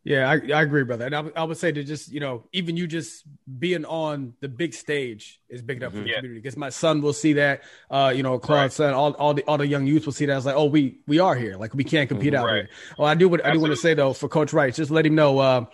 [0.07, 1.05] Yeah, I, I agree, brother.
[1.05, 3.25] And I, I, would say to just, you know, even you just
[3.59, 5.97] being on the big stage is big enough mm-hmm.
[5.97, 6.15] for the yeah.
[6.15, 6.39] community.
[6.39, 8.87] Because my son will see that, uh, you know, Claude's right.
[8.87, 10.37] son, all, all the all the young youth will see that.
[10.37, 11.57] It's like, oh, we we are here.
[11.57, 12.41] Like we can't compete mm-hmm.
[12.41, 12.55] out right.
[12.55, 12.69] here.
[12.97, 15.05] Well, I do what I do want to say though for Coach Rice, just let
[15.05, 15.39] him know.
[15.39, 15.65] Uh,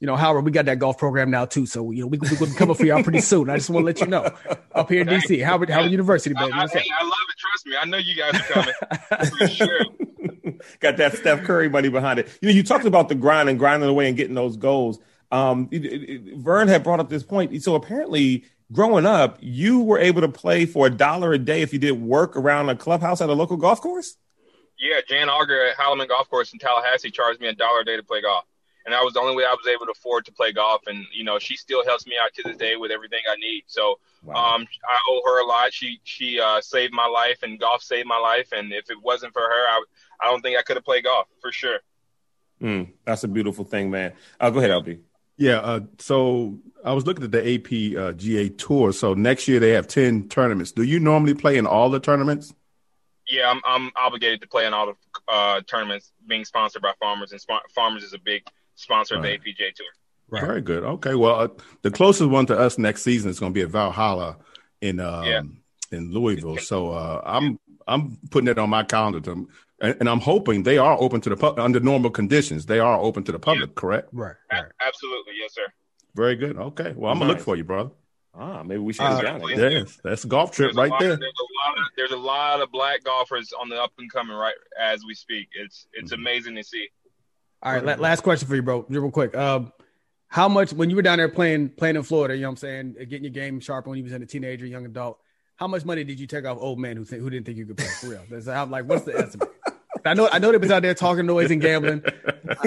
[0.00, 1.66] you know, Howard, we got that golf program now too.
[1.66, 3.48] So, you know, we, we're going to come up for y'all pretty soon.
[3.48, 4.30] I just want to let you know
[4.74, 6.52] up here in DC, Howard, Howard University, baby.
[6.52, 7.38] I, I, I, love it.
[7.38, 7.76] Trust me.
[7.80, 9.84] I know you guys are coming for sure.
[10.80, 12.28] got that Steph Curry money behind it.
[12.40, 14.98] You know, you talked about the grind and grinding away and getting those goals.
[15.30, 17.62] Um, it, it, Vern had brought up this point.
[17.62, 21.72] So apparently, growing up, you were able to play for a dollar a day if
[21.72, 24.16] you did work around a clubhouse at a local golf course.
[24.78, 27.96] Yeah, Jan Auger at Hilaman Golf Course in Tallahassee charged me a dollar a day
[27.96, 28.44] to play golf.
[28.84, 30.82] And that was the only way I was able to afford to play golf.
[30.86, 33.64] And you know, she still helps me out to this day with everything I need.
[33.66, 34.34] So wow.
[34.34, 35.72] um, I owe her a lot.
[35.72, 38.48] She she uh, saved my life, and golf saved my life.
[38.52, 39.82] And if it wasn't for her, I
[40.20, 41.78] I don't think I could have played golf for sure.
[42.60, 44.12] Mm, that's a beautiful thing, man.
[44.38, 45.00] Uh, go ahead, LB.
[45.36, 45.58] Yeah.
[45.58, 48.92] Uh, so I was looking at the AP uh, GA tour.
[48.92, 50.72] So next year they have ten tournaments.
[50.72, 52.54] Do you normally play in all the tournaments?
[53.28, 57.32] Yeah, I'm I'm obligated to play in all the uh, tournaments being sponsored by Farmers,
[57.32, 59.34] and Sp- Farmers is a big sponsor right.
[59.34, 59.86] of the APJ tour.
[60.28, 60.44] Right.
[60.44, 60.82] Very good.
[60.82, 61.14] Okay.
[61.14, 61.48] Well, uh,
[61.82, 64.38] the closest one to us next season is going to be at Valhalla
[64.80, 65.42] in um, yeah.
[65.90, 66.56] in Louisville.
[66.56, 69.48] So uh, I'm I'm putting it on my calendar to,
[69.80, 72.66] and, and, I'm hoping they are open to the public under normal conditions.
[72.66, 73.74] They are open to the public, yeah.
[73.74, 74.08] correct?
[74.12, 74.36] Right.
[74.50, 74.64] right.
[74.80, 75.34] absolutely.
[75.38, 75.66] Yes, sir.
[76.14, 76.56] Very good.
[76.56, 76.92] Okay.
[76.96, 77.26] Well, I'm nice.
[77.26, 77.90] gonna look for you, brother.
[78.34, 81.16] Ah, maybe we should uh, down Yes, that's a golf trip there's right there.
[81.16, 84.34] There's, a lot of, there's a lot of black golfers on the up and coming
[84.34, 85.48] right as we speak.
[85.52, 86.22] It's it's mm-hmm.
[86.22, 86.88] amazing to see.
[87.62, 88.84] All right, last question for you, bro.
[88.88, 89.36] Real quick.
[89.36, 89.72] Um,
[90.26, 92.56] how much when you were down there playing playing in Florida, you know what I'm
[92.56, 95.18] saying, getting your game sharp when you was in a teenager, young adult,
[95.56, 97.66] how much money did you take off old man who think who didn't think you
[97.66, 98.24] could play for real?
[98.30, 99.50] That's how like what's the estimate?
[100.04, 102.02] I know I know they was out there talking noise and gambling.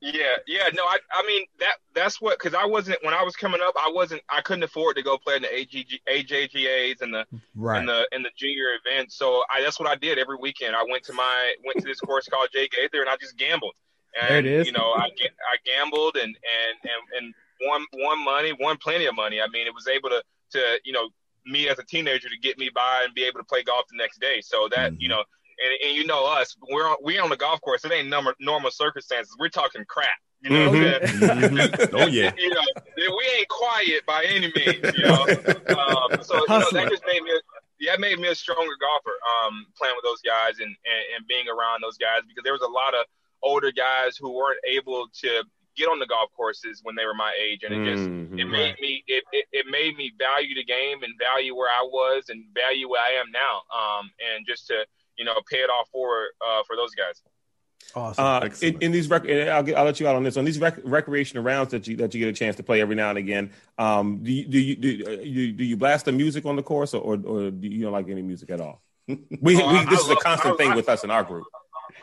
[0.00, 3.36] yeah, yeah, no, I I mean that that's what because I wasn't when I was
[3.36, 7.14] coming up, I wasn't I couldn't afford to go play in the AGG, AJGAs and
[7.14, 7.78] the right.
[7.78, 9.16] and the and the junior events.
[9.16, 10.74] So I that's what I did every weekend.
[10.76, 13.74] I went to my went to this course called Jake Gaither and I just gambled.
[14.20, 14.66] And there it is.
[14.66, 19.14] you know, I I gambled and and and and won won money, won plenty of
[19.14, 19.40] money.
[19.40, 21.08] I mean, it was able to to you know
[21.46, 23.96] me as a teenager to get me by and be able to play golf the
[23.96, 24.40] next day.
[24.40, 25.00] So that mm-hmm.
[25.00, 25.24] you know
[25.62, 27.84] and, and you know us, we're on, we on the golf course.
[27.84, 29.34] It ain't number, normal circumstances.
[29.38, 30.08] We're talking crap.
[30.44, 31.24] You know, mm-hmm.
[31.24, 31.96] mm-hmm.
[31.96, 32.30] oh yeah.
[32.38, 32.62] You know,
[32.96, 34.96] we ain't quiet by any means.
[34.96, 37.32] You know, um, so you know, that just made me.
[37.86, 39.16] That made me a stronger golfer.
[39.44, 42.62] Um, playing with those guys and, and and being around those guys because there was
[42.62, 43.06] a lot of
[43.42, 45.44] older guys who weren't able to
[45.76, 48.38] get on the golf courses when they were my age, and it just mm-hmm.
[48.38, 51.82] it made me it, it, it made me value the game and value where I
[51.82, 53.62] was and value where I am now.
[53.72, 54.84] Um, and just to
[55.16, 57.22] you know, pay it off forward uh, for those guys.
[57.94, 58.24] Awesome.
[58.24, 60.36] Uh, in, in, these, rec- I'll, get, I'll let you out on this.
[60.36, 62.96] On these rec- recreational rounds that you that you get a chance to play every
[62.96, 64.88] now and again, um, do you do you do,
[65.22, 67.92] you, do you blast the music on the course, or, or, or do you don't
[67.92, 68.82] like any music at all?
[69.42, 71.22] We, oh, we this I is love, a constant I, thing with us in our
[71.22, 71.44] group.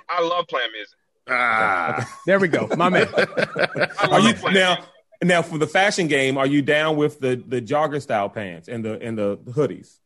[0.08, 0.98] I love playing music.
[1.28, 3.08] Ah, there we go, my man.
[3.18, 4.76] are you now?
[4.76, 4.86] Music.
[5.24, 8.86] Now for the fashion game, are you down with the the jogger style pants and
[8.86, 9.98] the and the hoodies?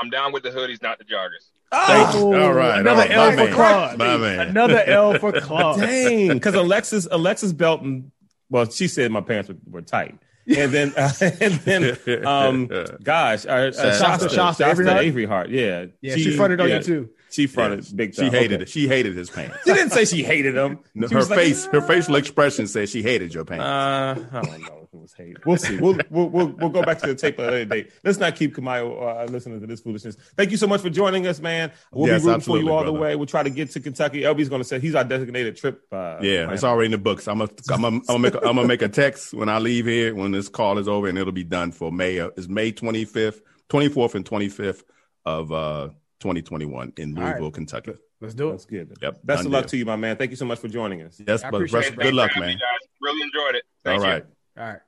[0.00, 1.51] I'm down with the hoodies, not the joggers.
[1.72, 2.80] Oh, all right.
[2.80, 4.00] Another L for Claude.
[4.00, 5.80] Another L for Claude.
[5.80, 6.28] Dang.
[6.28, 8.12] Because Alexis, Alexis Belton,
[8.50, 10.18] well, she said my parents were, were tight.
[10.46, 12.66] And then, uh, and then, um,
[13.02, 15.04] gosh, uh, uh, Shasta, Shasta, Shasta, Avery Hart?
[15.04, 15.50] Avery Hart.
[15.50, 15.86] Yeah.
[16.00, 16.14] Yeah.
[16.14, 16.76] She, she fronted on yeah.
[16.76, 17.10] you too.
[17.32, 17.96] She fronted yeah.
[17.96, 18.26] big time.
[18.26, 18.62] She hated okay.
[18.62, 18.68] it.
[18.68, 19.56] She hated his pants.
[19.64, 20.80] she didn't say she hated him.
[20.94, 23.64] No, her face, like, her facial expression said she hated your pants.
[23.64, 25.44] Uh, I don't know if it was hate.
[25.46, 25.78] We'll see.
[25.78, 27.88] We'll, we'll, we'll, we'll go back to the tape another day.
[28.04, 30.16] Let's not keep Kamaiu uh, listening to this foolishness.
[30.36, 31.72] Thank you so much for joining us, man.
[31.90, 32.96] We'll yes, be rooting for you all brother.
[32.96, 33.16] the way.
[33.16, 34.20] We'll try to get to Kentucky.
[34.20, 35.82] LB's going to say he's our designated trip.
[35.90, 36.54] Uh, yeah, plan.
[36.54, 37.26] it's already in the books.
[37.26, 39.58] I'm gonna, I'm gonna, I'm gonna make, a, I'm gonna make a text when I
[39.58, 42.20] leave here when this call is over, and it'll be done for May.
[42.20, 43.40] Uh, it's May 25th,
[43.70, 44.82] 24th, and 25th
[45.24, 45.50] of.
[45.50, 45.88] uh
[46.22, 47.52] 2021 in Louisville, right.
[47.52, 47.94] Kentucky.
[48.20, 48.52] Let's do it.
[48.52, 48.96] That's good.
[49.02, 49.20] Yep.
[49.24, 50.16] Best of luck to you, my man.
[50.16, 51.20] Thank you so much for joining us.
[51.26, 52.58] Yes, but rest, good luck, man.
[53.00, 53.64] Really enjoyed it.
[53.84, 54.24] Thank All right.
[54.56, 54.62] You.
[54.62, 54.80] All right.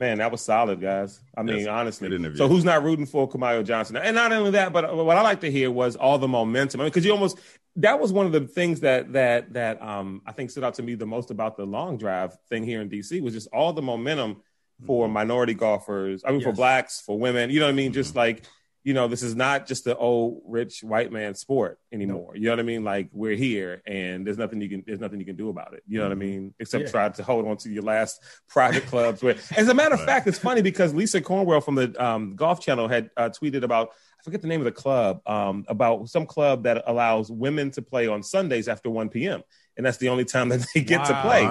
[0.00, 1.20] Man, that was solid, guys.
[1.36, 2.08] I mean, yes, honestly.
[2.34, 3.96] So, who's not rooting for Kamaiu Johnson?
[3.96, 6.80] And not only that, but what I like to hear was all the momentum.
[6.80, 7.38] I mean, because you almost
[7.76, 10.82] that was one of the things that that that um, I think stood out to
[10.82, 13.82] me the most about the long drive thing here in DC was just all the
[13.82, 14.42] momentum
[14.86, 15.14] for mm-hmm.
[15.14, 16.22] minority golfers.
[16.24, 16.48] I mean, yes.
[16.48, 17.50] for blacks, for women.
[17.50, 17.90] You know what I mean?
[17.90, 17.94] Mm-hmm.
[17.94, 18.44] Just like
[18.84, 22.32] you know, this is not just the old rich white man sport anymore.
[22.34, 22.82] You know what I mean?
[22.82, 25.84] Like we're here and there's nothing you can there's nothing you can do about it.
[25.86, 26.20] You know what I mm-hmm.
[26.20, 26.54] mean?
[26.58, 26.90] Except yeah.
[26.90, 29.22] try to hold on to your last private clubs.
[29.22, 32.60] Where, as a matter of fact, it's funny because Lisa Cornwell from the um, Golf
[32.60, 36.26] Channel had uh, tweeted about I forget the name of the club um, about some
[36.26, 39.42] club that allows women to play on Sundays after 1 p.m.
[39.76, 41.06] And that's the only time that they get wow.
[41.06, 41.42] to play.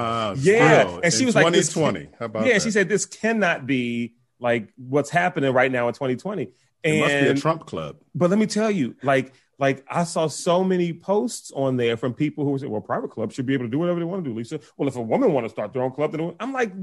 [0.42, 2.54] Yeah, and she was like, "2020." How about yeah?
[2.54, 2.62] That?
[2.62, 6.50] She said this cannot be like what's happening right now in 2020.
[6.84, 7.98] And, it must be a Trump club.
[8.16, 12.14] But let me tell you, like, like I saw so many posts on there from
[12.14, 14.24] people who were saying, "Well, private clubs should be able to do whatever they want
[14.24, 16.52] to do." Lisa, well, if a woman want to start their own club, then I'm
[16.52, 16.74] like,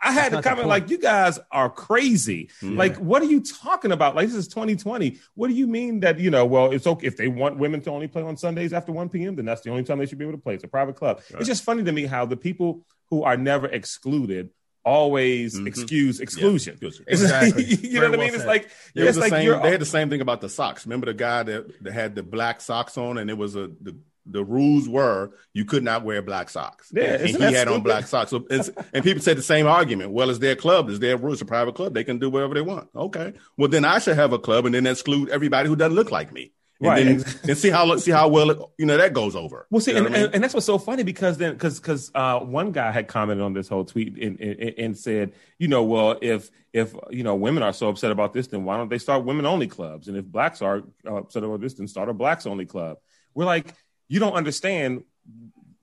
[0.00, 2.50] I had to comment like, "You guys are crazy!
[2.60, 2.70] Yeah.
[2.70, 4.16] Like, what are you talking about?
[4.16, 5.18] Like, this is 2020.
[5.34, 6.44] What do you mean that you know?
[6.44, 9.36] Well, it's okay if they want women to only play on Sundays after 1 p.m.
[9.36, 10.54] Then that's the only time they should be able to play.
[10.54, 11.20] It's a private club.
[11.30, 11.40] Right.
[11.40, 14.50] It's just funny to me how the people who are never excluded
[14.88, 15.66] always mm-hmm.
[15.66, 16.78] excuse exclusion.
[16.80, 16.90] Yeah.
[17.06, 17.64] Exactly.
[17.82, 18.34] you know what I mean?
[18.34, 20.86] It's like it it's like same, they had the same thing about the socks.
[20.86, 23.96] Remember the guy that, that had the black socks on, and it was a the,
[24.30, 26.90] the rules were you could not wear black socks.
[26.92, 28.30] Yeah, and he had on black socks.
[28.30, 30.12] So it's, and people said the same argument.
[30.12, 31.94] Well, it's their club, it's their rules, it's a private club.
[31.94, 32.88] They can do whatever they want.
[32.94, 33.34] Okay.
[33.56, 36.32] Well, then I should have a club and then exclude everybody who doesn't look like
[36.32, 36.52] me.
[36.80, 37.04] And Right.
[37.04, 39.66] then and see how see how well it, you know that goes over.
[39.68, 40.30] Well, see, You know and, I mean?
[40.34, 43.52] and, that's what's so funny because then, because because uh, one guy had commented on
[43.52, 47.64] this whole tweet and, and, and said, you know, well, if if you know women
[47.64, 50.06] are so upset about this, then why don't they start women only clubs?
[50.06, 52.98] And if blacks are uh, upset about this, then start a blacks only club.
[53.34, 53.74] We're like,
[54.06, 55.02] you don't understand.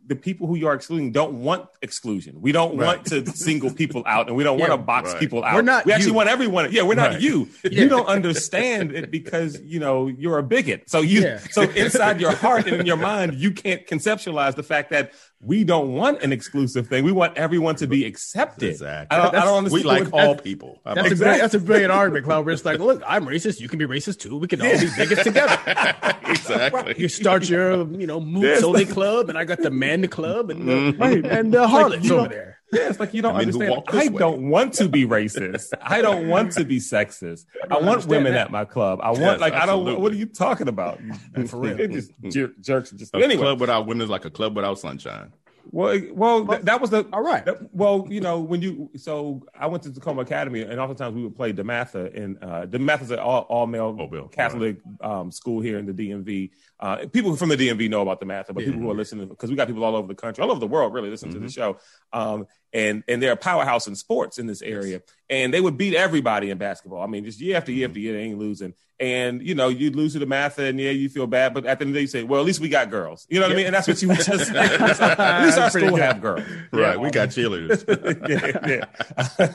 [0.08, 2.40] The people who you are excluding don't want exclusion.
[2.40, 5.20] We don't want to single people out, and we don't want to box right.
[5.20, 5.56] people out.
[5.56, 6.14] We're not We actually you.
[6.14, 6.72] want everyone.
[6.72, 7.22] Yeah, we're not Right.
[7.22, 7.50] you.
[7.64, 10.90] You don't understand it because you know you're a bigot.
[10.90, 11.40] So you Yeah.
[11.50, 15.14] so inside your heart and in your mind, you can't conceptualize the fact that
[15.46, 17.04] we don't want an exclusive thing.
[17.04, 18.70] We want everyone to be accepted.
[18.72, 19.16] Exactly.
[19.16, 20.82] I don't, I don't we like what- all people.
[20.84, 22.46] How That's about a brilliant, that's a brilliant argument, Claude.
[22.46, 23.60] Where it's like, look, I'm racist.
[23.60, 24.38] You can be racist too.
[24.38, 25.58] We can all be bigots together.
[26.28, 26.96] exactly.
[26.98, 28.62] You start your, you know, Moot Yes.
[28.62, 31.02] Soleil club, and I got the Men Club, and the, mm-hmm.
[31.02, 31.26] Right.
[31.26, 32.55] and the Harlots you over don't- there.
[32.72, 33.84] Yeah, it's like you don't I understand.
[33.88, 34.18] I way?
[34.18, 35.74] don't want to be racist.
[35.82, 37.46] I don't want to be sexist.
[37.70, 38.48] I, want women that.
[38.48, 39.00] at my club.
[39.02, 40.00] I want Yes, like I don't.
[40.02, 41.00] What are you talking about?
[41.48, 41.80] For real.
[41.80, 42.32] It just mm.
[42.32, 42.92] jer- jerks.
[42.92, 43.42] Just A anyway.
[43.42, 45.32] club without women is like a club without sunshine.
[45.72, 47.44] Well, well, th- that was the All right.
[47.46, 51.24] that- well, you know, when you so I went to Takoma Academy, and oftentimes we
[51.24, 54.28] would play Dematha, and uh, Dematha is an all, all male Oh, Bill.
[54.28, 56.52] Catholic um, school here in the DMV.
[56.80, 59.56] Uh, people from the DMV know about Dematha, but people who are listening because we
[59.56, 61.78] got people all over the country, all over the world, really listen to the show.
[62.14, 65.96] Um, and and they're a powerhouse in sports in this area, and they would beat
[65.96, 67.02] everybody in basketball.
[67.02, 68.74] I mean, just year after year after year, they ain't losing.
[68.98, 71.54] And you know, you'd lose to DeMatha, and yeah, you feel bad.
[71.54, 73.28] But at the end of the day, you say, "Well, at least we got girls."
[73.30, 73.66] You know what I mean?
[73.66, 74.48] And that's what you would just.
[74.48, 74.58] say.
[74.58, 76.00] at least our school good.
[76.00, 76.94] have girls, Right.
[76.94, 76.96] Yeah.
[76.96, 77.84] We got cheerleaders.
[78.30, 78.86] yeah,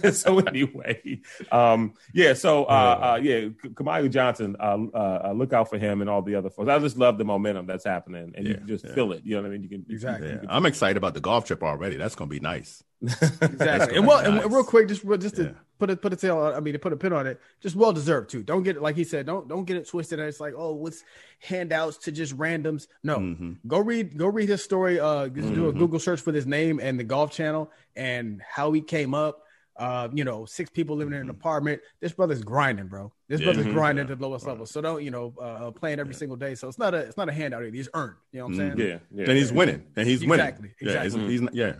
[0.04, 0.10] yeah.
[0.10, 2.34] so anyway, um, yeah.
[2.34, 6.20] So uh, uh, yeah, Kamaiu Johnson, uh, uh, uh, look out for him and all
[6.20, 6.68] the other folks.
[6.68, 8.94] I just love the momentum that's happening, and you can just yeah.
[8.94, 9.22] feel it.
[9.24, 9.62] You know what I mean?
[9.62, 10.32] You can Exactly.
[10.32, 11.96] you can- I'm excited about the golf trip already.
[11.96, 12.84] That's gonna be nice.
[13.02, 13.96] Exactly.
[13.98, 15.50] And well, and real quick, just just to Yeah.
[15.78, 17.74] put a put a tail on, I mean, to put a pin on it, just
[17.76, 18.42] well deserved too.
[18.42, 19.26] Don't get it like he said.
[19.26, 20.18] Don't don't get it twisted.
[20.18, 21.02] And it's like, oh, what's
[21.40, 22.86] handouts to just randoms?
[23.02, 23.52] No, Mm-hmm.
[23.66, 25.00] go read go read his story.
[25.00, 28.72] Uh, just do a Google search for his name and the Golf Channel and how
[28.72, 29.42] he came up.
[29.80, 31.80] Uh, you know, six people living in an apartment.
[32.00, 33.12] This brother's grinding, bro.
[33.28, 33.48] This Mm-hmm.
[33.48, 33.54] Yeah.
[33.54, 34.66] brother's grinding to the lowest level.
[34.66, 36.54] So don't you know, uh, playing every single day.
[36.54, 37.74] So it's not a it's not a handout either.
[37.74, 38.16] He's earned.
[38.32, 38.78] You know what I'm saying?
[38.78, 39.24] yeah, yeah.
[39.28, 39.82] And he's winning.
[39.96, 40.94] And he's Exactly, winning.
[40.94, 41.28] Yeah, exactly.
[41.30, 41.72] he's, he's yeah.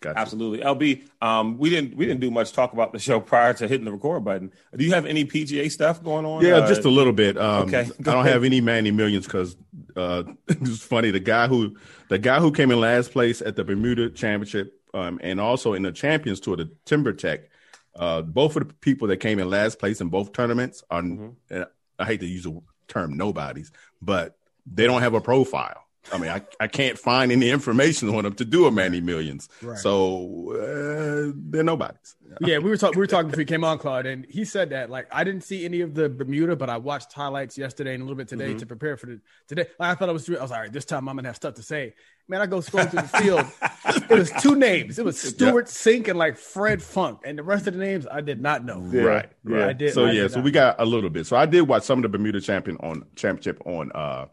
[0.00, 0.18] Gotcha.
[0.20, 1.02] Absolutely, LB.
[1.20, 3.92] Um, we didn't we didn't do much talk about the show prior to hitting the
[3.92, 4.52] record button.
[4.76, 6.44] Do you have any PGA stuff going on?
[6.44, 7.36] Yeah, Uh, just a little bit.
[7.36, 9.56] Um, okay, I don't have any Manny Millions because
[9.96, 11.10] uh, it's funny.
[11.10, 11.76] The guy who
[12.08, 15.82] the guy who came in last place at the Bermuda Championship um, and also in
[15.82, 17.44] the Champions Tour, the TimberTech.
[17.94, 21.62] Uh, both of the people that came in last place in both tournaments are, mm-hmm.
[21.98, 25.87] I hate to use the term nobodies, but they don't have a profile.
[26.12, 29.48] I mean, I, I can't find any information on them to do a Manny Millions.
[29.62, 29.78] Right.
[29.78, 32.16] So uh, they're nobodies.
[32.40, 32.98] yeah, we were talking.
[32.98, 35.42] We were talking before he came on, Claude, and he said that like I didn't
[35.44, 38.48] see any of the Bermuda, but I watched highlights yesterday and a little bit today
[38.50, 38.58] Mm-hmm.
[38.58, 39.66] to prepare for the today.
[39.78, 40.28] Like, I thought I was.
[40.28, 40.72] I was all right.
[40.72, 41.94] This time I'm gonna have stuff to say.
[42.30, 44.02] Man, I go scrolling through the field.
[44.10, 44.98] It was two names.
[44.98, 48.20] It was Stewart Cink and like Fred Funk, and the rest of the names I
[48.20, 48.86] did not know.
[48.92, 49.56] Yeah, right yeah.
[49.56, 50.44] right I did- so I yeah did so not.
[50.44, 53.04] we got a little bit so i did watch some of the bermuda champion on
[53.16, 54.26] championship on uh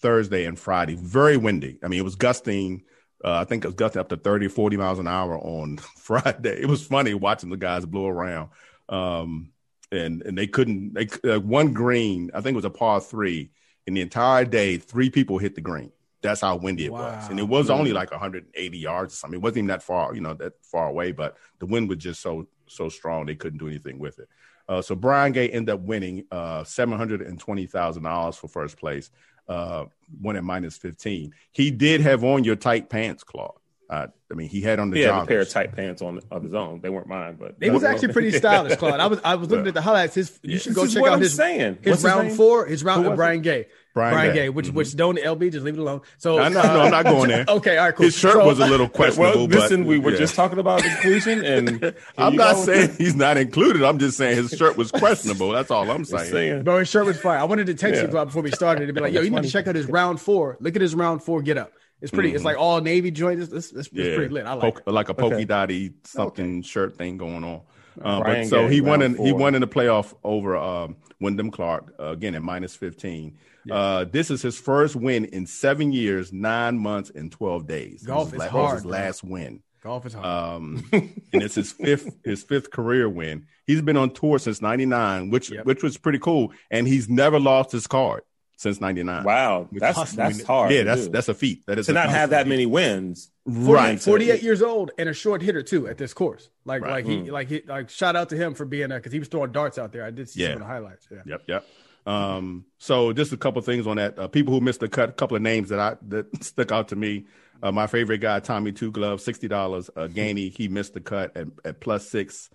[0.00, 0.94] thursday and friday.
[0.94, 1.78] Very windy.
[1.82, 2.82] I mean it was gusting
[3.24, 6.60] uh, i think it was gusting up to 30 40 miles an hour on friday.
[6.60, 8.50] It was funny watching the guys blow around.
[8.88, 9.52] Um
[9.90, 13.50] and and they couldn't they uh, one green i think it was a par three
[13.86, 15.90] in the entire day three people hit the green.
[16.20, 17.30] That's how windy it was.
[17.30, 19.38] And it was only like 180 yards or something.
[19.38, 22.20] It wasn't even that far you know that far away but the wind was just
[22.20, 24.28] so so strong they couldn't do anything with it.
[24.68, 28.48] Uh, so Brian Gay ended up winning uh, seven hundred and twenty thousand dollars for
[28.48, 29.10] first place.
[29.48, 29.86] Uh,
[30.20, 31.32] won at minus fifteen.
[31.52, 33.52] He did have on your tight pants, Claude.
[33.90, 36.20] Uh, I mean, he had on the He had a pair of tight pants on
[36.30, 36.80] of his own.
[36.82, 39.00] They weren't mine, but It was actually pretty stylish, Claude.
[39.00, 40.14] I was I was looking at the highlights.
[40.14, 41.78] His you should go This check out I'm his saying.
[41.80, 42.36] his What's round name?
[42.36, 42.66] four.
[42.66, 43.68] His round Who uh, Brian Gay.
[43.98, 44.42] Brian Brian, Gay.
[44.44, 46.00] Gay, which which don't LB just leave it alone.
[46.18, 47.44] So I know, uh, no, I'm not going there.
[47.48, 48.04] Okay, all right, cool.
[48.06, 49.46] His shirt So- was a little questionable.
[49.46, 50.18] Well, listen, but, we were yeah.
[50.18, 53.82] just talking about inclusion, and I'm not saying he's not included.
[53.82, 55.50] I'm just saying his shirt was questionable.
[55.50, 56.30] That's all I'm saying.
[56.32, 56.62] saying.
[56.64, 57.38] Bro, his shirt was fire.
[57.38, 58.10] I wanted to text you Yeah.
[58.12, 60.20] Claude, before we started and be like, yo, you need to check out his round
[60.20, 60.56] four.
[60.60, 61.72] Look at his round four get up.
[62.00, 62.32] It's pretty.
[62.32, 63.40] It's like all navy joint.
[63.40, 63.98] It's, it's, it's Mm-hmm.
[63.98, 64.46] Yeah, pretty lit.
[64.46, 64.90] I like Poke- it.
[64.92, 65.44] like a polky Okay.
[65.46, 67.62] dotty something shirt thing going on.
[68.02, 71.94] Uh, but so he won in he won in the playoff over um, Wyndham Clark
[71.98, 73.38] uh, again at minus fifteen.
[73.70, 78.02] Uh, this is his first win in seven years, nine months, and twelve days.
[78.02, 80.24] Golf is was hard, His last win, Golf is hard.
[80.26, 83.46] um, and it's his fifth his fifth career win.
[83.66, 85.66] He's been on tour since '99, which Yep.
[85.66, 88.22] which was pretty cool, and he's never lost his card.
[88.58, 89.24] Since '99.
[89.24, 90.70] Wow, Which that's that's hard.
[90.72, 91.10] Yeah, to that's do.
[91.12, 91.64] that's a feat.
[91.66, 93.30] That is to a not have that many wins.
[93.46, 93.98] 40 right.
[94.02, 96.50] 48 years old and a short hitter too at this course.
[96.66, 96.90] Like Right.
[96.90, 99.28] like he like he like shout out to him for being there because he was
[99.28, 100.04] throwing darts out there.
[100.04, 100.48] I did see Yeah.
[100.48, 101.08] some of the highlights.
[101.10, 101.22] Yeah.
[101.24, 101.66] Yep, yep.
[102.06, 104.18] Um, so just a couple things on that.
[104.18, 106.88] Uh, people who missed the cut, a couple of names that I that stuck out
[106.88, 107.26] to me.
[107.62, 109.88] Uh, my favorite guy, Tommy Two Gloves, sixty dollars.
[109.96, 112.50] Uh, Gainey, he missed the cut at, at plus six.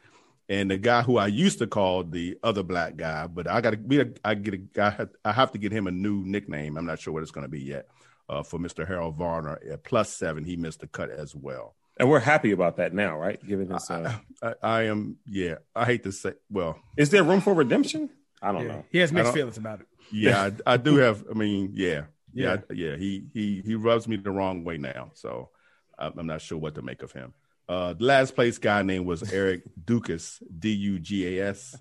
[0.49, 3.71] And the guy who I used to call the other black guy, but I got
[3.71, 6.77] to be, a, I get a guy, I have to get him a new nickname.
[6.77, 7.87] I'm not sure what it's going to be yet.
[8.29, 8.87] Uh, for Mr.
[8.87, 11.75] Harold Varner at plus seven, he missed the cut as well.
[11.97, 13.45] And we're happy about that now, right?
[13.45, 15.55] Given this, uh, I, I am, yeah.
[15.75, 18.09] I hate to say, well, is there room for redemption?
[18.41, 18.67] I don't Yeah.
[18.67, 18.85] know.
[18.89, 19.87] He has mixed feelings about it.
[20.11, 21.23] yeah, I, I do have.
[21.29, 22.03] I mean, yeah,
[22.33, 22.57] Yeah.
[22.69, 22.95] yeah, yeah.
[22.97, 25.49] He he he rubs me the wrong way now, so
[25.97, 27.33] I'm I'm not sure what to make of him.
[27.73, 31.75] Uh, the last place guy name was Eric Dugas, D U G A S,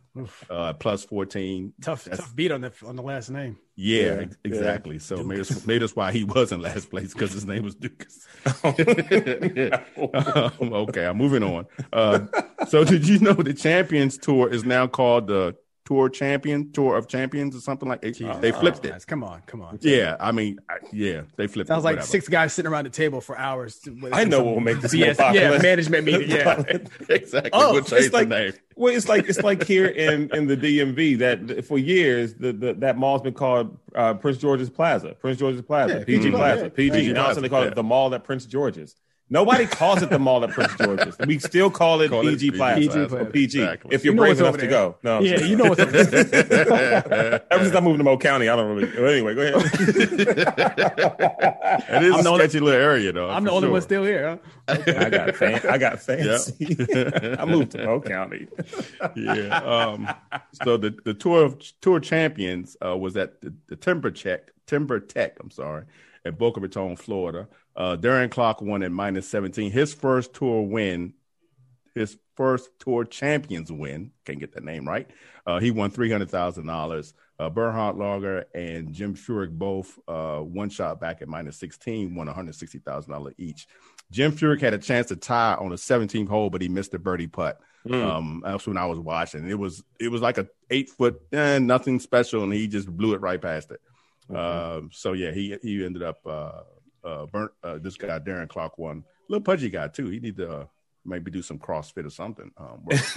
[0.49, 1.75] uh, plus fourteen.
[1.83, 3.59] Tough That's- tough beat on the on the last name.
[3.77, 4.99] Yeah, Yeah, ex- exactly.
[4.99, 5.27] So Dugas.
[5.27, 8.17] maybe that's, maybe that's why he was in last place because his name was Dugas.
[10.61, 11.67] um, okay, I'm moving on.
[11.93, 12.21] Uh,
[12.69, 15.57] so did you know the Champions Tour is now called the
[15.93, 18.01] Tour Champion Tour of Champions or something like?
[18.01, 18.93] They, they flipped it.
[18.93, 19.79] Guys, come on, come on.
[19.83, 21.69] Yeah, I mean, I, yeah, they flipped.
[21.69, 21.73] It.
[21.73, 22.07] Sounds it, like whatever.
[22.07, 23.79] six guys sitting around the table for hours.
[23.81, 25.57] to- I know what will make this BS popular.
[25.57, 26.31] Yeah, management meeting.
[26.31, 26.63] Yeah.
[27.11, 27.51] exactly.
[27.53, 28.53] Oh, we'll it's like the name.
[28.75, 32.73] well, it's like it's like here in in the DMV that for years the, the
[32.75, 36.63] that mall's been called uh, Prince George's Plaza, Prince George's Plaza, Yeah, PG PG Plaza,
[36.63, 36.69] yeah.
[36.71, 36.91] PG.
[36.91, 38.97] PG Now they call Plaza, it the mall at Prince George's.
[39.33, 41.17] Nobody calls it the mall at Prince George's.
[41.27, 43.61] We still call it Call it PG PG Plaza or PG.
[43.63, 43.95] Exactly.
[43.95, 44.97] If you're You know brave enough to go.
[45.03, 45.49] No, I'm Yeah, sorry.
[45.51, 45.89] you know what's up.
[47.51, 49.15] Ever since I moved to Mo County, I don't really.
[49.15, 49.55] Anyway, go ahead.
[51.89, 53.31] It is I'm a the only- sketchy little area, though.
[53.31, 53.73] I'm the only sure.
[53.73, 54.39] one still here.
[54.69, 54.77] Huh?
[54.87, 56.77] I got fan, I got fancy.
[56.91, 57.37] Yeah.
[57.39, 58.49] I moved to Mo County.
[59.17, 59.57] yeah.
[59.63, 60.09] Um,
[60.63, 65.33] so the, the tour of tour champions uh, was at the, the Timber Check, TimberTech.
[65.41, 65.85] I'm sorry,
[66.25, 67.49] at Boca Raton, Florida.
[67.75, 69.71] Uh, Darren Clarke won at minus 17.
[69.71, 71.15] His first tour win,
[71.95, 74.13] his first tour champions win.
[74.25, 75.11] Can't get that name right.
[75.47, 77.15] Uh, he won three hundred thousand dollars.
[77.39, 82.29] Uh, Bernhard Langer and Jim Furyk both uh, one shot back at minus 16, won
[82.29, 83.67] $160,000 each.
[84.13, 87.01] Jim Furyk had a chance to tie on the 17th hole, but he missed a
[87.01, 87.59] birdie putt.
[88.07, 89.49] Um, that's when I was watching.
[89.51, 93.15] It was it was like a eight foot, eh, nothing special, and he just blew
[93.15, 93.81] it right past it.
[94.31, 96.63] Um, so yeah, he he ended up uh,
[97.05, 97.53] uh, burnt.
[97.63, 99.05] Uh, this guy Darren Clarke won.
[99.29, 100.09] Little pudgy guy too.
[100.09, 100.65] He need to uh,
[101.05, 102.51] maybe do some CrossFit or something.
[102.57, 103.17] Um, work.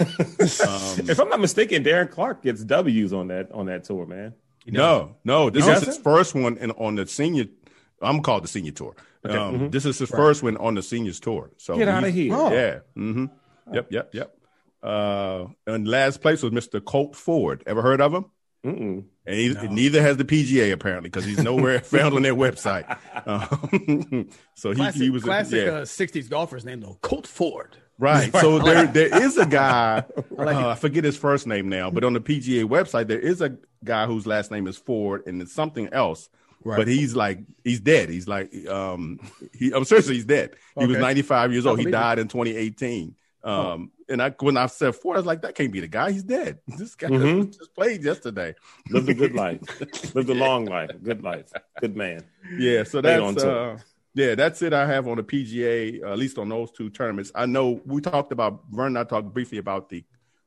[0.66, 4.34] um, If I'm not mistaken, Darren Clarke gets W's on that on that tour, man.
[4.66, 7.46] no, no, this is his first one in, on the senior.
[8.02, 8.94] I'm called the senior tour.
[9.24, 11.50] Um, This is his first one on the seniors tour.
[11.56, 11.78] So Mm-hmm.
[11.80, 12.34] Get outta he's- here.
[12.36, 12.52] Oh.
[12.52, 12.78] Yeah.
[12.94, 13.26] hmm
[13.72, 13.86] Yep.
[13.90, 14.14] Yep.
[14.14, 14.36] Yep.
[14.82, 16.84] Uh, and last place was Mr.
[16.84, 17.62] Colt Ford.
[17.66, 18.26] Ever heard of him?
[18.66, 19.04] Mm-mm.
[19.26, 22.98] And he, neither has the PGA apparently because he's nowhere found on their website.
[23.24, 25.72] Um, so he, Classic, he was a- classic yeah.
[25.72, 26.98] uh, 60s golfer's name, though.
[27.00, 27.76] Colt Ford.
[27.98, 28.30] Right.
[28.32, 30.04] So there there is a guy,
[30.38, 33.56] uh, I forget his first name now, but on the PGA website there is a
[33.84, 36.28] guy whose last name is Ford and it's something else.
[36.62, 36.76] Right.
[36.76, 38.10] But he's like he's dead.
[38.10, 39.20] He's like um
[39.54, 40.56] he I'm seriously he's dead.
[40.78, 41.78] He was 95 years old.
[41.78, 41.98] He believe it.
[41.98, 43.14] died in 2018.
[43.46, 46.10] Um and I when I said four, I was like, that can't be the guy.
[46.12, 46.58] He's dead.
[46.78, 47.56] This guy Mhm.
[47.56, 48.54] just played yesterday.
[48.90, 49.60] Lived a good life.
[50.14, 50.90] Lived a long life.
[51.02, 51.52] Good life.
[51.80, 52.24] Good man.
[52.58, 53.78] Yeah, so that's uh,
[54.14, 54.72] yeah, that's it.
[54.72, 57.30] I have on the PGA, uh, at least on those two tournaments.
[57.34, 58.96] I know we talked about Vernon.
[58.96, 60.04] I talked briefly about the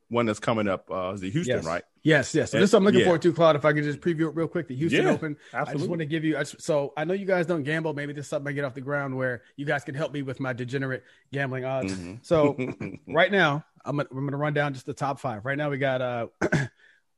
[0.10, 0.90] one that's coming up.
[0.92, 1.66] Uh, is it Houston, Yes.
[1.66, 1.84] right?
[2.04, 2.52] Yes, yes.
[2.52, 3.06] So this is I'm looking yeah.
[3.08, 3.56] forward to, Claude.
[3.56, 5.36] If I could just preview it real quick, the Houston Yeah, Open.
[5.54, 5.80] I absolutely.
[5.80, 6.38] just want to give you.
[6.38, 7.94] I just, so I know you guys don't gamble.
[7.94, 10.22] Maybe this is something I get off the ground where you guys can help me
[10.22, 11.94] with my degenerate gambling odds.
[11.94, 12.16] Mm-hmm.
[12.22, 12.58] So
[13.08, 15.46] right now, I'm gonna, I'm gonna run down just the top five.
[15.46, 16.28] Right now, we got uh,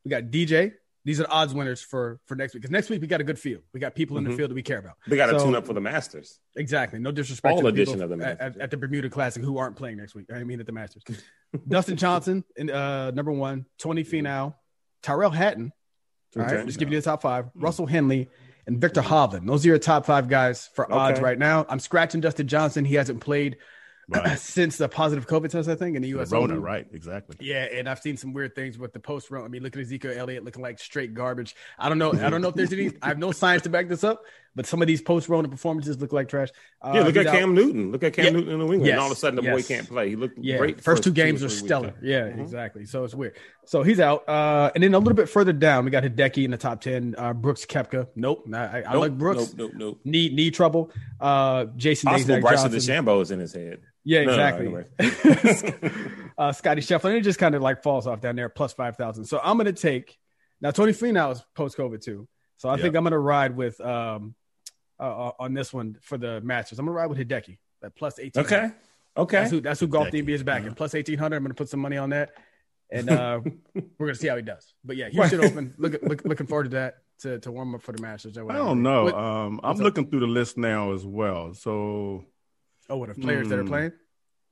[0.04, 0.72] we got DJ.
[1.04, 2.62] These are the odds winners for for next week.
[2.62, 3.62] Because next week we got a good field.
[3.74, 4.98] We got people in the field that we care about.
[5.08, 6.38] They got to So- tune up for the Masters.
[6.54, 7.00] Exactly.
[7.00, 8.56] No disrespect Fall to edition of the at, Masters.
[8.56, 10.26] at, at the Bermuda Classic who aren't playing next week.
[10.32, 11.02] I mean at the Masters.
[11.66, 13.66] Dustin Johnson, in, uh, number one.
[13.78, 14.54] Tony Finau,
[15.02, 15.72] Tyrell Hatton.
[16.36, 16.66] All right, Okay.
[16.66, 17.46] just give you the top five.
[17.46, 17.60] Hmm.
[17.64, 18.28] Russell Henley
[18.66, 19.46] and Viktor Hovland.
[19.46, 21.66] Those are your top five guys for odds right now.
[21.68, 22.84] I'm scratching Dustin Johnson.
[22.84, 23.56] He hasn't played
[24.08, 24.36] Right.
[24.38, 26.32] since the positive COVID test, I think, in the U.S.
[26.32, 26.86] Rona, right?
[26.92, 27.36] Exactly.
[27.40, 29.44] Yeah, and I've seen some weird things with the post run.
[29.44, 31.54] I mean, look at Ezekiel Elliott looking like straight garbage.
[31.78, 32.12] I don't know.
[32.12, 32.90] I don't know if there's any.
[33.00, 34.22] I have no science to back this up,
[34.54, 36.48] but some of these post Rona performances look like trash.
[36.82, 37.90] Uh, Yeah, look at out- Cam Newton.
[37.92, 38.30] Look at Cam Yeah.
[38.32, 38.84] Newton in New England.
[38.86, 38.92] Yes.
[38.92, 40.10] And all of a sudden, the boy can't play.
[40.10, 40.76] He looked Yeah, great.
[40.78, 41.54] the first two games weeks.
[41.58, 41.94] stellar.
[42.02, 42.40] Yeah, Mhm.
[42.42, 42.84] exactly.
[42.84, 43.34] So it's weird.
[43.66, 44.28] So he's out.
[44.28, 47.14] Uh, and then a little bit further down, we got Hideki in the top ten.
[47.16, 48.08] Uh, Brooks Koepka.
[48.16, 48.44] Nope.
[48.52, 49.54] I, I, I like Brooks.
[49.54, 50.00] Nope, nope, nope.
[50.04, 50.90] Knee knee trouble.
[51.20, 53.04] Uh, Jason Possible Dazak Bryson Johnson.
[53.04, 53.78] DeChambeau is in his head.
[54.04, 55.92] Yeah, No, no, exactly.
[56.38, 57.16] uh, Scottie Scheffler.
[57.16, 59.24] It just kind of like falls off down there, plus 5,000.
[59.24, 60.18] So I'm going to take
[60.60, 62.28] now Tony Finau is post COVID too.
[62.56, 62.82] So I Yeah.
[62.82, 64.34] think I'm gonna ride with um
[65.02, 66.78] uh, uh, on this one for the Masters.
[66.78, 68.44] I'm gonna ride with Hideki at plus eighteen.
[68.44, 68.70] Okay.
[69.16, 69.36] Okay.
[69.40, 70.72] That's who that's who Golf DMV is backing.
[70.74, 71.36] Plus eighteen hundred.
[71.36, 72.30] I'm gonna put some money on that,
[72.90, 73.40] and uh
[73.98, 74.72] we're gonna see how he does.
[74.84, 75.74] But yeah, Houston Open.
[75.76, 78.38] Look, look looking forward to that to, to warm up for the Masters.
[78.38, 79.04] or I don't know.
[79.04, 79.84] What- um, I'm what's up?
[79.84, 81.52] looking through the list now as well.
[81.54, 82.24] So,
[82.88, 83.68] oh, what of players that are Hmm.
[83.68, 83.92] playing?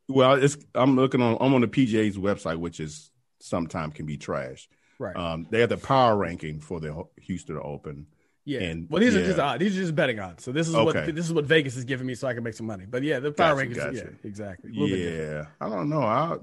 [0.09, 1.37] well, it's I'm looking on.
[1.41, 4.69] I'm on the PGA's website, which is sometimes can be trash.
[4.99, 5.17] Right.
[5.17, 8.07] Um, they have the power ranking for the Houston Open.
[8.45, 8.61] Yeah.
[8.61, 9.61] and- well, these are just odds.
[9.61, 10.43] These are just betting odds.
[10.45, 10.85] So this is Okay.
[11.07, 12.87] what this is what Vegas is giving me, so I can make some money.
[12.89, 13.77] But yeah, the power Gotcha, rankings.
[13.77, 13.97] gotcha.
[13.97, 14.71] Yeah, exactly.
[14.71, 15.31] A little bit different.
[15.61, 16.03] Yeah, I don't know.
[16.03, 16.37] I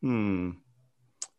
[0.00, 0.50] hmm.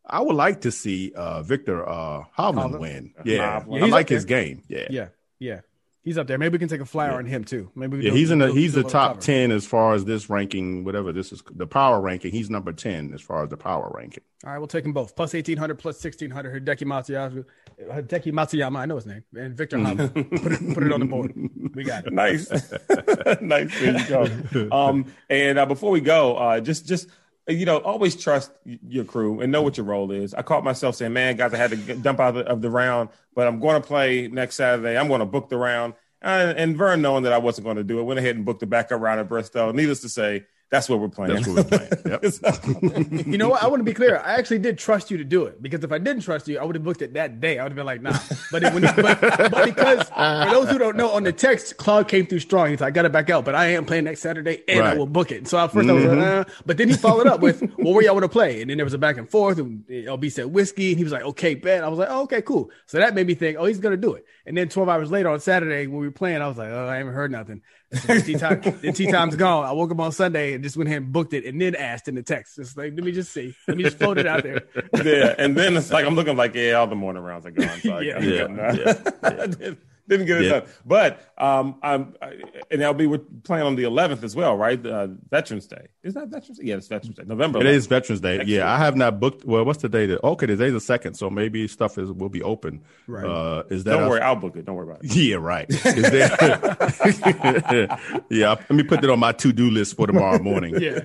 [0.06, 3.14] I would like to see uh, Viktor uh, Hovland win.
[3.24, 3.64] Yeah.
[3.68, 4.62] Yeah, I like his game.
[4.68, 5.60] Yeah, Yeah, yeah.
[6.02, 6.38] He's up there.
[6.38, 7.16] Maybe we can take a flyer Yeah.
[7.18, 7.70] on him too.
[7.74, 9.20] Maybe we Yeah, he's in the he's the top cover.
[9.20, 12.32] ten as far as this ranking, whatever this is the power ranking.
[12.32, 14.22] He's number ten as far as the power ranking.
[14.44, 15.14] All right, we'll take them both.
[15.14, 16.64] Plus eighteen hundred, plus sixteen hundred.
[16.64, 17.44] Hideki Matsuyama,
[17.78, 18.78] Hideki Matsuyama.
[18.78, 20.14] I know his name, and Viktor Hovland.
[20.42, 21.34] put it put it on the board.
[21.74, 22.12] We got it.
[22.14, 22.48] nice,
[23.42, 23.78] nice.
[23.80, 24.68] There you go.
[24.76, 27.08] Um, and uh, before we go, uh, just just
[27.48, 30.34] you know, always trust your crew and know what your role is.
[30.34, 32.70] I caught myself saying, "Man, guys, I had to dump out of the, of the
[32.70, 34.96] round, but I'm going to play next Saturday.
[34.96, 37.84] I'm going to book the round." And, and Vern, knowing that I wasn't going to
[37.84, 39.72] do it, went ahead and booked the backup round at Bristol.
[39.72, 41.34] Needless to say, that's what we're playing.
[41.34, 41.90] That's what we're playing.
[42.10, 43.26] Yep.
[43.26, 43.62] You know what?
[43.62, 44.18] I want to be clear.
[44.18, 46.64] I actually did trust you to do it because if I didn't trust you, I
[46.64, 47.58] would have booked it that day.
[47.58, 48.16] I would have been like, nah.
[48.50, 51.76] But, it, when you, but, but because for those who don't know, on the text,
[51.76, 52.70] Claude came through strong.
[52.70, 54.94] He's like, I got to back out, but I am playing next Saturday and I
[54.94, 55.48] will book it.
[55.48, 58.04] So at first I was like, uh, but then he followed up with, well, where
[58.04, 58.60] y'all want to play?
[58.60, 59.58] And then there was a back and forth.
[59.58, 61.82] And LB said whiskey, and he was like, okay, bet.
[61.82, 62.70] I was like, oh, okay, cool.
[62.86, 64.24] So that made me think, oh, he's gonna do it.
[64.46, 66.88] And then 12 hours later on Saturday when we were playing, I was like, oh,
[66.88, 67.62] I haven't heard nothing.
[67.90, 69.64] The tee time, the tee time's gone.
[69.64, 72.06] I woke up on Sunday and just went ahead and booked it, and then asked
[72.06, 72.54] in the text.
[72.56, 73.52] Just like, let me just see.
[73.66, 74.62] Let me just float it out there.
[75.04, 77.80] yeah, and then it's like I'm looking like, yeah, all the morning rounds are gone.
[77.80, 78.16] So I- Yeah.
[78.16, 79.74] I'm Yeah, getting, uh,
[80.08, 80.60] didn't, get it Yeah.
[80.60, 80.68] done.
[80.84, 82.34] But um, I'm I,
[82.70, 84.84] and LB we're playing on the 11th as well, right?
[84.84, 85.86] Uh, Veterans Day.
[86.02, 86.66] Is that Veterans Day?
[86.66, 87.24] Yeah, it's Veterans Day.
[87.26, 87.60] November.
[87.60, 87.74] It 11th.
[87.74, 88.36] is Veterans Day.
[88.38, 88.64] Next yeah, week.
[88.66, 89.44] I have not booked.
[89.44, 90.10] Well, what's the date?
[90.22, 92.82] Okay, today's the second, so maybe stuff is will be open.
[93.06, 93.24] Right.
[93.24, 94.64] Uh, is that Don't worry, I'll book it.
[94.64, 95.14] Don't worry about it.
[95.14, 95.66] Yeah, right.
[95.68, 96.30] Is there,
[98.30, 100.74] yeah, let me put that on my to do list for tomorrow morning.
[100.80, 101.00] Yeah.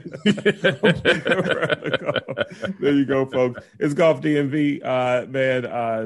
[2.79, 3.61] there you go, folks.
[3.79, 5.65] It's Golf DMV, uh, man.
[5.65, 6.05] Uh,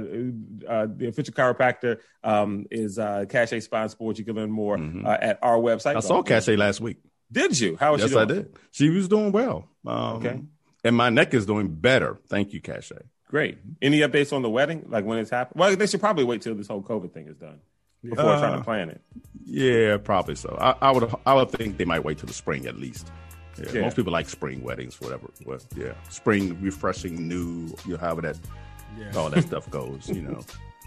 [0.68, 4.18] uh, the official chiropractor um, is uh, Cashae Spine Sports.
[4.18, 5.90] You can learn more uh, at our website.
[5.90, 5.98] Mm-hmm.
[5.98, 6.98] I saw Golf Cashae last week.
[7.32, 7.78] Did you?
[7.80, 8.56] How was Yes, she I did.
[8.72, 9.68] She was doing well.
[9.86, 10.42] Um, Okay.
[10.84, 12.18] And my neck is doing better.
[12.28, 13.02] Thank you, Cashae.
[13.28, 13.58] Great.
[13.82, 14.86] Any updates on the wedding?
[14.88, 15.60] Like when it's happening?
[15.60, 17.60] Well, they should probably wait till this whole COVID thing is done
[18.02, 19.02] before Uh, trying to plan it.
[19.46, 20.58] Yeah, probably so.
[20.60, 21.14] I, I would.
[21.26, 23.12] I would think they might wait till the spring at least.
[23.62, 23.82] Yeah, Yeah.
[23.82, 25.30] Most people like spring weddings, whatever.
[25.46, 27.68] Well, yeah, spring, refreshing, new.
[27.86, 28.38] You know, however that
[29.18, 30.08] all that stuff goes.
[30.08, 30.42] You know.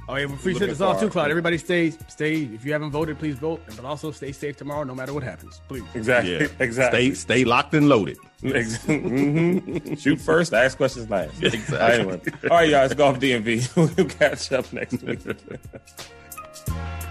[0.08, 1.12] Oh yeah, we appreciate this all too, forward.
[1.12, 1.30] Claude.
[1.30, 2.42] Everybody stay stay.
[2.42, 3.62] If you haven't voted, please vote.
[3.76, 5.60] But also stay safe tomorrow, no matter what happens.
[5.68, 5.84] Please.
[5.94, 6.40] Exactly.
[6.40, 6.48] Yeah.
[6.60, 7.14] Exactly.
[7.14, 8.18] Stay stay locked and loaded.
[8.44, 10.00] Ex- mhm.
[10.00, 11.40] Shoot first, ask questions last.
[11.42, 11.78] Exactly.
[11.78, 12.20] Anyway.
[12.50, 13.70] All right, guys, Golf DMV.
[13.96, 15.20] We'll catch up next week.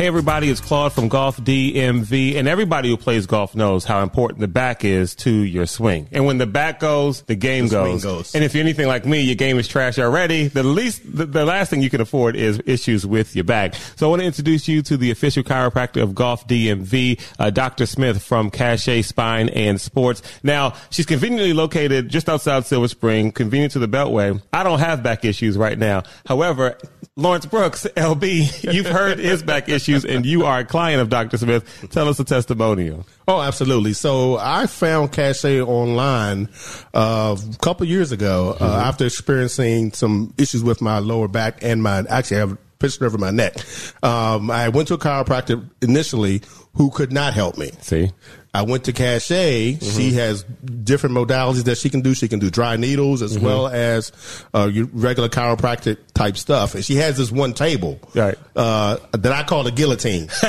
[0.00, 4.40] Hey everybody, it's Claude from Golf DMV, and everybody who plays golf knows how important
[4.40, 6.08] the back is to your swing.
[6.10, 8.02] And when the back goes, the game The goes.
[8.02, 8.34] goes.
[8.34, 10.48] And if you're anything like me, your game is trash already.
[10.48, 13.74] The least, the, the last thing you can afford is issues with your back.
[13.96, 17.84] So I want to introduce you to the official chiropractor of Golf DMV, uh, Dr.
[17.84, 20.22] Smith from Cashae Spine and Sports.
[20.42, 24.40] Now she's conveniently located just outside Silver Spring, convenient to the Beltway.
[24.50, 26.04] I don't have back issues right now.
[26.24, 26.78] However,
[27.16, 31.38] Lawrence Brooks, LB, you've heard his back issues and you are a client of Dr.
[31.38, 31.88] Smith.
[31.90, 33.06] Tell us a testimonial.
[33.28, 33.92] Oh, absolutely.
[33.92, 36.48] So I found Cashae online
[36.94, 41.82] uh, a couple years ago uh, after experiencing some issues with my lower back and
[41.82, 43.54] my actually I have a picture over my neck.
[44.02, 46.42] Um, I went to a chiropractor initially
[46.74, 47.70] who could not help me.
[47.80, 48.10] See?
[48.52, 49.80] I went to Cashae.
[49.94, 52.14] She has different modalities that she can do.
[52.14, 54.10] She can do dry needles as well as
[54.52, 56.74] uh, regular chiropractic type stuff.
[56.74, 58.36] And she has this one table Right.
[58.56, 60.26] uh, that I call a guillotine.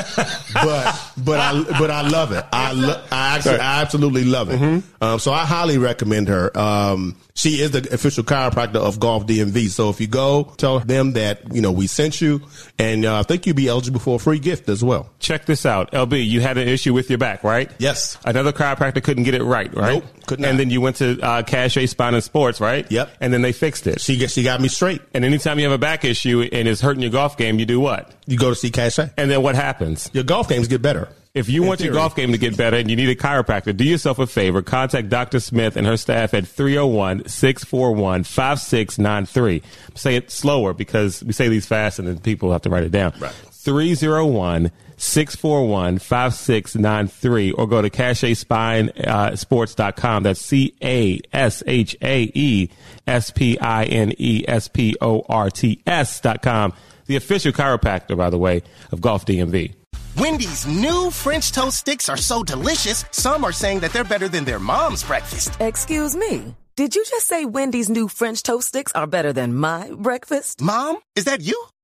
[0.54, 2.44] but but I but I love it.
[2.52, 4.82] I lo- I actually I absolutely love it.
[5.00, 6.56] Um, so I highly recommend her.
[6.58, 9.68] Um, she is the official chiropractor of Golf DMV.
[9.68, 12.42] So if you go, tell them that you know we sent you,
[12.78, 15.08] and uh, I think you'll be eligible for a free gift as well.
[15.18, 15.90] Check this out.
[15.92, 17.70] LB, you had an issue with your back, right?
[17.92, 18.18] Yes.
[18.24, 20.02] Another chiropractor couldn't get it right, right?
[20.02, 20.50] Nope, could not.
[20.50, 22.90] And then you went to uh, Cashae Spine and Sports, right?
[22.90, 23.16] Yep.
[23.20, 24.00] And then they fixed it.
[24.00, 25.02] She she got me straight.
[25.14, 27.80] And anytime you have a back issue and it's hurting your golf game, you do
[27.80, 28.12] what?
[28.26, 29.12] You go to see Cashae.
[29.16, 30.10] And then what happens?
[30.12, 31.08] Your golf games get better.
[31.34, 33.74] If you In want your golf game to get better and you need a chiropractor,
[33.74, 34.60] do yourself a favor.
[34.60, 35.40] Contact Dr.
[35.40, 39.62] Smith and her staff at 301 641 5693.
[39.94, 42.92] Say it slower because we say these fast and then people have to write it
[42.92, 43.14] down.
[43.18, 43.32] Right.
[43.32, 44.70] 301
[45.02, 50.16] 641 5693 or go to CashaeSpineSports.com.
[50.16, 52.70] Uh, That's C A S H A E
[53.06, 56.72] S P I N E S P O R T S.com.
[57.06, 59.74] The official chiropractor, by the way, of Golf DMV.
[60.16, 64.44] Wendy's new French toast sticks are so delicious, some are saying that they're better than
[64.44, 65.60] their mom's breakfast.
[65.60, 66.54] Excuse me.
[66.76, 70.60] Did you just say Wendy's new French toast sticks are better than my breakfast?
[70.60, 71.60] Mom, is that you?